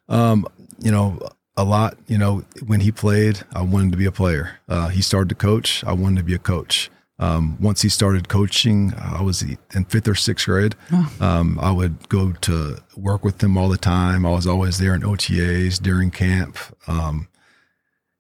Um, 0.08 0.46
you 0.78 0.90
know, 0.90 1.18
a 1.56 1.64
lot. 1.64 1.96
You 2.06 2.18
know, 2.18 2.44
when 2.66 2.80
he 2.80 2.92
played, 2.92 3.42
I 3.54 3.62
wanted 3.62 3.92
to 3.92 3.98
be 3.98 4.06
a 4.06 4.12
player. 4.12 4.58
Uh, 4.68 4.88
he 4.88 5.02
started 5.02 5.28
to 5.30 5.34
coach. 5.34 5.82
I 5.84 5.92
wanted 5.92 6.18
to 6.18 6.24
be 6.24 6.34
a 6.34 6.38
coach. 6.38 6.90
Um, 7.18 7.56
once 7.60 7.82
he 7.82 7.88
started 7.88 8.28
coaching, 8.28 8.94
I 8.96 9.22
was 9.22 9.42
in 9.42 9.84
fifth 9.84 10.08
or 10.08 10.14
sixth 10.14 10.46
grade. 10.46 10.74
Oh. 10.92 11.12
Um, 11.20 11.58
I 11.60 11.70
would 11.70 12.08
go 12.08 12.32
to 12.32 12.78
work 12.96 13.22
with 13.22 13.42
him 13.42 13.56
all 13.56 13.68
the 13.68 13.76
time. 13.76 14.26
I 14.26 14.30
was 14.30 14.46
always 14.46 14.78
there 14.78 14.94
in 14.94 15.02
OTAs 15.02 15.80
during 15.80 16.10
camp. 16.10 16.56
Um, 16.88 17.28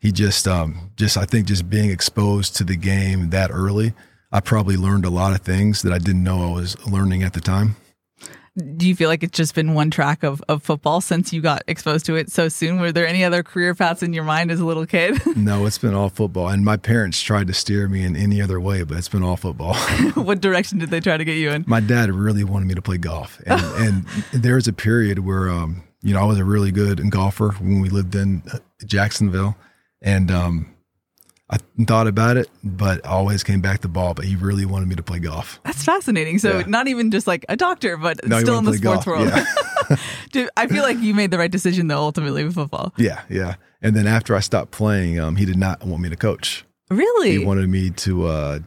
he 0.02 0.12
just, 0.12 0.46
um, 0.46 0.90
just 0.96 1.16
I 1.16 1.24
think, 1.24 1.46
just 1.46 1.70
being 1.70 1.90
exposed 1.90 2.56
to 2.56 2.64
the 2.64 2.76
game 2.76 3.30
that 3.30 3.50
early, 3.50 3.94
I 4.30 4.40
probably 4.40 4.76
learned 4.76 5.06
a 5.06 5.10
lot 5.10 5.32
of 5.32 5.40
things 5.40 5.80
that 5.82 5.92
I 5.92 5.98
didn't 5.98 6.24
know 6.24 6.50
I 6.50 6.52
was 6.52 6.76
learning 6.86 7.22
at 7.22 7.32
the 7.32 7.40
time 7.40 7.76
do 8.56 8.86
you 8.86 8.94
feel 8.94 9.08
like 9.08 9.22
it's 9.22 9.36
just 9.36 9.54
been 9.54 9.72
one 9.72 9.90
track 9.90 10.22
of, 10.22 10.42
of 10.46 10.62
football 10.62 11.00
since 11.00 11.32
you 11.32 11.40
got 11.40 11.62
exposed 11.66 12.04
to 12.06 12.16
it 12.16 12.30
so 12.30 12.48
soon? 12.48 12.80
Were 12.80 12.92
there 12.92 13.06
any 13.06 13.24
other 13.24 13.42
career 13.42 13.74
paths 13.74 14.02
in 14.02 14.12
your 14.12 14.24
mind 14.24 14.50
as 14.50 14.60
a 14.60 14.66
little 14.66 14.84
kid? 14.84 15.20
no, 15.36 15.64
it's 15.64 15.78
been 15.78 15.94
all 15.94 16.10
football. 16.10 16.48
And 16.48 16.62
my 16.62 16.76
parents 16.76 17.22
tried 17.22 17.46
to 17.46 17.54
steer 17.54 17.88
me 17.88 18.04
in 18.04 18.14
any 18.14 18.42
other 18.42 18.60
way, 18.60 18.82
but 18.82 18.98
it's 18.98 19.08
been 19.08 19.22
all 19.22 19.38
football. 19.38 19.74
what 20.14 20.42
direction 20.42 20.78
did 20.78 20.90
they 20.90 21.00
try 21.00 21.16
to 21.16 21.24
get 21.24 21.38
you 21.38 21.50
in? 21.50 21.64
My 21.66 21.80
dad 21.80 22.10
really 22.10 22.44
wanted 22.44 22.66
me 22.66 22.74
to 22.74 22.82
play 22.82 22.98
golf. 22.98 23.40
And, 23.46 23.62
and 23.62 24.06
there 24.34 24.56
was 24.56 24.68
a 24.68 24.72
period 24.72 25.20
where, 25.20 25.48
um, 25.48 25.82
you 26.02 26.12
know, 26.12 26.20
I 26.20 26.24
was 26.24 26.38
a 26.38 26.44
really 26.44 26.72
good 26.72 27.10
golfer 27.10 27.52
when 27.52 27.80
we 27.80 27.88
lived 27.88 28.14
in 28.14 28.42
uh, 28.52 28.58
Jacksonville. 28.84 29.56
And 30.02 30.30
um, 30.30 30.74
I 31.48 31.58
thought 31.86 32.06
about 32.06 32.36
it, 32.36 32.50
but 32.64 33.04
always 33.06 33.44
came 33.44 33.60
back 33.60 33.80
to 33.80 33.88
ball. 33.88 34.14
But 34.14 34.24
he 34.24 34.36
really 34.36 34.66
wanted 34.66 34.88
me 34.88 34.96
to 34.96 35.02
play 35.02 35.18
golf. 35.18 35.60
That's 35.64 35.84
fascinating. 35.84 36.38
So 36.38 36.58
yeah. 36.58 36.64
not 36.66 36.88
even 36.88 37.10
just 37.10 37.26
like 37.26 37.44
a 37.48 37.56
doctor, 37.56 37.96
but 37.96 38.26
no, 38.26 38.40
still 38.40 38.58
in 38.58 38.64
the 38.64 38.74
sports 38.74 39.04
golf. 39.04 39.06
world. 39.06 39.28
Yeah. 39.28 39.96
Dude, 40.32 40.50
I 40.56 40.66
feel 40.66 40.82
like 40.82 40.98
you 40.98 41.14
made 41.14 41.30
the 41.30 41.38
right 41.38 41.50
decision 41.50 41.88
though. 41.88 41.98
Ultimately 41.98 42.44
with 42.44 42.54
football. 42.54 42.92
Yeah, 42.96 43.22
yeah. 43.28 43.56
And 43.80 43.94
then 43.96 44.06
after 44.06 44.34
I 44.34 44.40
stopped 44.40 44.70
playing, 44.70 45.18
um, 45.18 45.36
he 45.36 45.44
did 45.44 45.58
not 45.58 45.84
want 45.84 46.02
me 46.02 46.08
to 46.08 46.16
coach. 46.16 46.64
Really? 46.88 47.32
He 47.32 47.44
wanted 47.44 47.68
me 47.68 47.90
to 47.90 48.26
uh, 48.26 48.58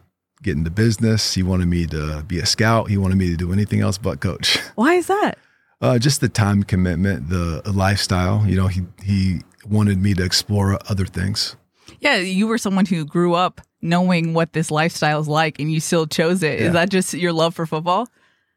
get 0.44 0.58
into 0.58 0.70
business. 0.70 1.34
He 1.34 1.44
wanted 1.44 1.68
me 1.68 1.86
to 1.88 2.24
be 2.28 2.40
a 2.40 2.46
scout. 2.46 2.90
He 2.90 2.98
wanted 2.98 3.18
me 3.18 3.30
to 3.30 3.36
do 3.36 3.52
anything 3.52 3.82
else 3.82 3.98
but 3.98 4.20
coach. 4.20 4.58
Why 4.76 4.96
is 4.96 5.08
that? 5.08 5.38
Uh, 5.82 6.00
just 6.00 6.22
the 6.22 6.30
time 6.30 6.64
commitment, 6.64 7.30
the 7.30 7.62
lifestyle. 7.66 8.46
You 8.48 8.56
know, 8.56 8.68
he 8.68 8.84
he 9.04 9.42
wanted 9.68 10.02
me 10.02 10.14
to 10.14 10.24
explore 10.24 10.80
other 10.90 11.06
things. 11.06 11.56
Yeah, 12.00 12.18
you 12.18 12.48
were 12.48 12.58
someone 12.58 12.86
who 12.86 13.06
grew 13.06 13.34
up 13.34 13.62
knowing 13.82 14.34
what 14.34 14.54
this 14.54 14.72
lifestyle 14.72 15.20
is 15.20 15.28
like, 15.28 15.60
and 15.60 15.72
you 15.72 15.80
still 15.80 16.08
chose 16.08 16.44
it. 16.44 16.60
Yeah. 16.60 16.68
Is 16.68 16.74
that 16.74 16.90
just 16.90 17.14
your 17.14 17.34
love 17.34 17.56
for 17.56 17.66
football? 17.66 18.08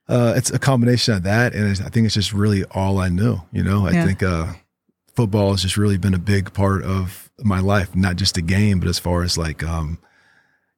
Uh, 0.08 0.32
it's 0.36 0.50
a 0.50 0.58
combination 0.58 1.14
of 1.14 1.22
that, 1.24 1.54
and 1.54 1.68
I 1.68 1.88
think 1.90 2.06
it's 2.06 2.14
just 2.14 2.32
really 2.32 2.64
all 2.64 2.98
I 2.98 3.08
knew. 3.08 3.38
You 3.52 3.62
know, 3.62 3.86
I 3.86 3.90
yeah. 3.90 4.06
think 4.06 4.22
uh, 4.22 4.54
football 5.14 5.50
has 5.50 5.62
just 5.62 5.76
really 5.76 5.98
been 5.98 6.14
a 6.14 6.18
big 6.18 6.52
part 6.54 6.82
of 6.82 7.30
my 7.40 7.60
life, 7.60 7.94
not 7.94 8.16
just 8.16 8.36
a 8.36 8.42
game, 8.42 8.80
but 8.80 8.88
as 8.88 8.98
far 8.98 9.22
as 9.22 9.36
like, 9.36 9.62
um, 9.62 9.98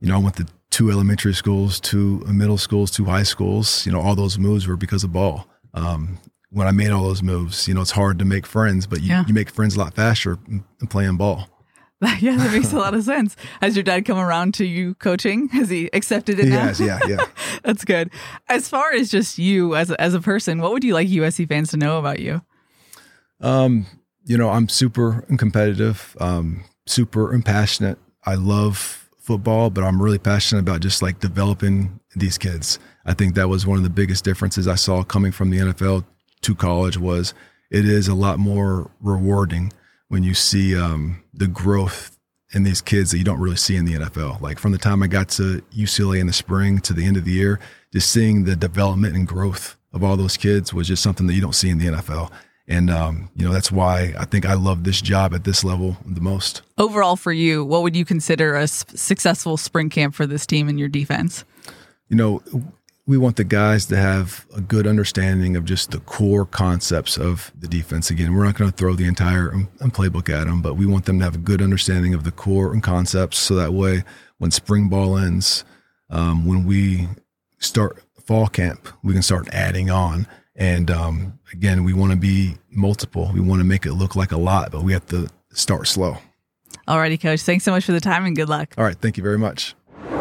you 0.01 0.09
know, 0.09 0.17
I 0.17 0.19
went 0.19 0.37
to 0.37 0.47
two 0.71 0.91
elementary 0.91 1.35
schools, 1.35 1.79
two 1.79 2.19
middle 2.27 2.59
schools, 2.59 2.91
two 2.91 3.05
high 3.05 3.23
schools. 3.23 3.87
You 3.87 3.93
know, 3.93 4.01
all 4.01 4.17
those 4.17 4.39
moves 4.39 4.67
were 4.67 4.77
because 4.77 5.05
of 5.05 5.13
ball. 5.13 5.47
Um, 5.75 6.19
when 6.51 6.67
I 6.67 6.73
made 6.73 6.91
all 6.91 7.05
those 7.05 7.23
moves, 7.23 7.69
you 7.69 7.75
know, 7.75 7.81
it's 7.81 7.93
hard 7.93 8.19
to 8.19 8.25
make 8.25 8.47
friends, 8.47 8.87
but 8.87 9.01
you, 9.01 9.09
yeah. 9.09 9.25
you 9.27 9.35
make 9.35 9.51
friends 9.51 9.77
a 9.77 9.79
lot 9.79 9.95
faster 9.95 10.39
playing 10.89 11.17
ball. 11.17 11.49
yeah, 12.21 12.37
that 12.37 12.51
makes 12.53 12.73
a 12.73 12.79
lot 12.79 12.95
of 12.95 13.05
sense. 13.05 13.37
Has 13.61 13.77
your 13.77 13.83
dad 13.83 14.07
come 14.07 14.19
around 14.19 14.55
to 14.55 14.65
you 14.65 14.95
coaching? 14.95 15.49
Has 15.51 15.69
he 15.69 15.91
accepted 15.93 16.39
it 16.39 16.47
he 16.47 16.51
now? 16.51 16.61
Has, 16.61 16.81
yeah, 16.81 16.99
yeah. 17.07 17.27
That's 17.63 17.85
good. 17.85 18.11
As 18.49 18.69
far 18.69 18.93
as 18.93 19.11
just 19.11 19.39
you 19.39 19.77
as 19.77 19.91
a, 19.91 20.01
as 20.01 20.15
a 20.15 20.21
person, 20.21 20.61
what 20.61 20.73
would 20.73 20.83
you 20.83 20.95
like 20.95 21.09
USC 21.09 21.47
fans 21.47 21.71
to 21.73 21.77
know 21.77 21.99
about 21.99 22.21
you? 22.21 22.41
Um, 23.43 23.87
you 24.25 24.39
know, 24.39 24.49
I'm 24.49 24.69
super 24.69 25.27
competitive, 25.37 26.17
um, 26.21 26.65
super 26.87 27.39
passionate. 27.43 27.99
I 28.25 28.35
love 28.35 29.09
football, 29.19 29.69
but 29.69 29.85
I'm 29.85 30.01
really 30.01 30.19
passionate 30.19 30.61
about 30.61 30.81
just 30.81 31.03
like 31.03 31.21
developing 31.21 32.01
these 32.17 32.39
kids. 32.39 32.79
I 33.05 33.13
think 33.13 33.35
that 33.35 33.49
was 33.49 33.67
one 33.67 33.77
of 33.77 33.85
the 33.85 33.91
biggest 33.91 34.25
differences 34.25 34.67
I 34.67 34.75
saw 34.75 35.05
coming 35.05 35.33
from 35.33 35.51
the 35.51 35.59
NFL 35.59 36.05
to 36.43 36.55
college 36.55 36.97
was 36.97 37.35
it 37.71 37.87
is 37.87 38.09
a 38.09 38.15
lot 38.15 38.39
more 38.39 38.91
rewarding 39.01 39.73
when 40.09 40.23
you 40.23 40.35
see 40.35 40.77
um, 40.77 41.23
the 41.33 41.47
growth 41.47 42.19
in 42.53 42.65
these 42.65 42.81
kids 42.81 43.13
that 43.13 43.19
you 43.19 43.25
don't 43.25 43.41
really 43.41 43.57
see 43.57 43.77
in 43.77 43.85
the 43.85 43.95
NFL. 43.95 44.41
Like 44.41 44.59
from 44.59 44.73
the 44.73 44.79
time 44.79 45.03
I 45.03 45.07
got 45.07 45.29
to 45.31 45.63
UCLA 45.73 46.21
in 46.21 46.27
the 46.27 46.33
spring 46.33 46.81
to 46.81 46.93
the 46.93 47.07
end 47.07 47.17
of 47.17 47.25
the 47.25 47.33
year, 47.33 47.61
just 47.93 48.11
seeing 48.11 48.45
the 48.45 48.57
development 48.57 49.15
and 49.15 49.27
growth 49.27 49.77
of 49.93 50.03
all 50.03 50.17
those 50.17 50.37
kids 50.37 50.75
was 50.75 50.89
just 50.89 51.03
something 51.03 51.27
that 51.27 51.35
you 51.35 51.41
don't 51.41 51.55
see 51.55 51.71
in 51.71 51.79
the 51.79 51.87
NFL. 51.87 52.31
And 52.69 52.89
um, 52.89 53.31
you 53.35 53.45
know 53.45 53.53
that's 53.53 53.73
why 53.73 54.15
I 54.17 54.25
think 54.25 54.47
I 54.47 54.55
love 54.55 54.85
this 54.85 55.01
job 55.01 55.35
at 55.35 55.43
this 55.43 55.65
level 55.65 55.97
the 56.07 56.21
most. 56.21 56.63
Overall, 56.79 57.17
for 57.17 57.33
you, 57.33 57.65
what 57.65 57.83
would 57.83 57.97
you 57.97 58.05
consider 58.05 58.55
a 58.55 58.69
successful 58.69 59.57
spring 59.57 59.91
camp 59.91 60.15
for 60.15 60.25
this 60.25 60.47
team 60.47 60.69
and 60.69 60.79
your 60.79 60.89
defense? 60.89 61.45
You 62.09 62.17
know, 62.17 62.43
we 63.11 63.19
want 63.19 63.35
the 63.35 63.43
guys 63.43 63.87
to 63.87 63.97
have 63.97 64.47
a 64.55 64.61
good 64.61 64.87
understanding 64.87 65.57
of 65.57 65.65
just 65.65 65.91
the 65.91 65.99
core 65.99 66.47
concepts 66.47 67.19
of 67.19 67.51
the 67.59 67.67
defense. 67.67 68.09
Again, 68.09 68.37
we're 68.37 68.45
not 68.45 68.55
going 68.55 68.71
to 68.71 68.77
throw 68.77 68.95
the 68.95 69.09
entire 69.09 69.53
um, 69.53 69.69
playbook 69.81 70.29
at 70.29 70.47
them, 70.47 70.63
but 70.63 70.75
we 70.75 70.87
want 70.87 71.07
them 71.07 71.19
to 71.19 71.25
have 71.25 71.35
a 71.35 71.39
good 71.39 71.61
understanding 71.61 72.15
of 72.15 72.23
the 72.23 72.31
core 72.31 72.73
and 72.73 72.85
concepts. 72.85 73.37
So 73.37 73.57
that 73.57 73.75
way, 73.75 74.05
when 74.39 74.53
spring 74.53 74.89
ball 74.89 75.19
ends, 75.19 75.65
um, 76.09 76.47
when 76.47 76.65
we 76.65 77.09
start 77.59 78.01
fall 78.25 78.47
camp, 78.47 78.87
we 79.03 79.13
can 79.13 79.23
start 79.23 79.49
adding 79.53 79.91
on. 79.91 80.29
And 80.55 80.89
um, 80.89 81.41
again, 81.53 81.83
we 81.83 81.93
want 81.93 82.13
to 82.13 82.17
be 82.17 82.59
multiple. 82.71 83.33
We 83.35 83.41
want 83.41 83.59
to 83.59 83.67
make 83.67 83.87
it 83.87 83.95
look 83.95 84.15
like 84.15 84.31
a 84.31 84.39
lot, 84.39 84.71
but 84.71 84.85
we 84.85 84.93
have 84.93 85.07
to 85.07 85.27
start 85.53 85.89
slow. 85.89 86.19
Alrighty, 86.87 87.21
coach. 87.21 87.43
Thanks 87.43 87.65
so 87.65 87.73
much 87.73 87.85
for 87.85 87.93
the 87.93 88.01
time 88.01 88.25
and 88.25 88.37
good 88.37 88.49
luck. 88.49 88.73
All 88.79 88.85
right. 88.85 88.97
Thank 88.97 89.17
you 89.17 89.25
very 89.25 89.39
much. 89.39 89.75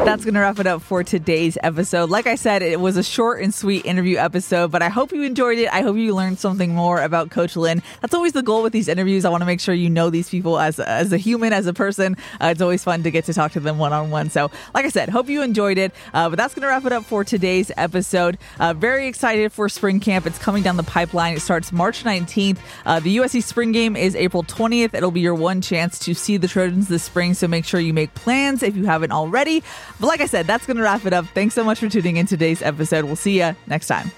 That's 0.10 0.26
going 0.26 0.34
to 0.34 0.40
wrap 0.40 0.58
it 0.58 0.66
up 0.66 0.82
for 0.82 1.04
today's 1.04 1.56
episode. 1.62 2.10
Like 2.10 2.26
I 2.26 2.34
said, 2.34 2.64
it 2.64 2.80
was 2.80 2.98
a 2.98 3.04
short 3.04 3.44
and 3.44 3.54
sweet 3.54 3.86
interview 3.86 4.18
episode, 4.18 4.72
but 4.72 4.82
I 4.82 4.90
hope 4.90 5.12
you 5.12 5.22
enjoyed 5.22 5.60
it. 5.60 5.72
I 5.72 5.84
hope 5.84 5.98
you 5.98 6.16
learned 6.16 6.40
something 6.40 6.74
more 6.74 7.00
about 7.00 7.30
Coach 7.30 7.56
Lynn. 7.56 7.84
That's 8.02 8.16
always 8.16 8.34
the 8.34 8.42
goal 8.42 8.64
with 8.64 8.74
these 8.74 8.88
interviews. 8.88 9.24
I 9.24 9.30
want 9.30 9.42
to 9.42 9.46
make 9.46 9.60
sure 9.60 9.76
you 9.76 9.88
know 9.88 10.10
these 10.10 10.28
people 10.28 10.58
as, 10.58 10.80
as 10.80 11.14
a 11.14 11.18
human, 11.18 11.54
as 11.54 11.68
a 11.68 11.74
person. 11.74 12.18
Uh, 12.42 12.48
it's 12.48 12.60
always 12.60 12.84
fun 12.84 13.04
to 13.04 13.12
get 13.12 13.26
to 13.26 13.36
talk 13.36 13.52
to 13.52 13.60
them 13.60 13.78
one 13.78 13.94
on 13.94 14.10
one. 14.10 14.32
So, 14.32 14.50
like 14.74 14.84
I 14.84 14.90
said, 14.90 15.10
hope 15.10 15.30
you 15.30 15.44
enjoyed 15.44 15.78
it. 15.78 15.94
Uh, 16.12 16.28
but 16.28 16.38
that's 16.40 16.56
going 16.56 16.64
to 16.64 16.70
wrap 16.70 16.86
it 16.86 16.92
up 16.92 17.06
for 17.06 17.24
today's 17.24 17.72
episode. 17.78 18.40
Uh, 18.60 18.74
very 18.74 19.06
excited 19.06 19.52
for 19.54 19.70
spring 19.70 20.00
camp. 20.00 20.26
It's 20.26 20.40
coming 20.40 20.64
down 20.64 20.76
the 20.78 20.82
pipeline. 20.82 21.36
It 21.36 21.42
starts 21.42 21.72
March 21.72 22.04
19th. 22.04 22.58
Uh, 22.84 23.00
the 23.00 23.18
USC 23.18 23.44
spring 23.44 23.74
game 23.74 23.96
is 23.96 24.16
April 24.16 24.42
20th. 24.42 24.96
It'll 24.96 25.12
be 25.12 25.22
your 25.22 25.36
one 25.36 25.62
chance 25.62 26.00
to 26.00 26.16
see 26.16 26.38
the 26.38 26.48
Trojans 26.48 26.88
this 26.88 27.04
spring. 27.04 27.36
So 27.36 27.48
make 27.48 27.64
sure 27.64 27.80
you 27.80 27.94
make 27.94 28.16
plans 28.16 28.64
if 28.64 28.76
you 28.76 28.86
haven't 28.86 29.12
already. 29.12 29.62
But 30.00 30.08
like 30.08 30.22
I 30.22 30.26
said, 30.26 30.48
that's 30.48 30.66
going 30.66 30.78
to 30.78 30.84
wrap 30.84 31.06
it 31.06 31.14
up. 31.14 31.26
Thanks 31.28 31.56
so 31.56 31.64
much 31.64 31.80
for 31.80 31.90
tuning 31.90 32.18
in 32.18 32.26
today's 32.26 32.62
episode. 32.62 33.06
We'll 33.06 33.16
see 33.16 33.40
you 33.40 33.56
next 33.68 33.88
time. 33.88 34.12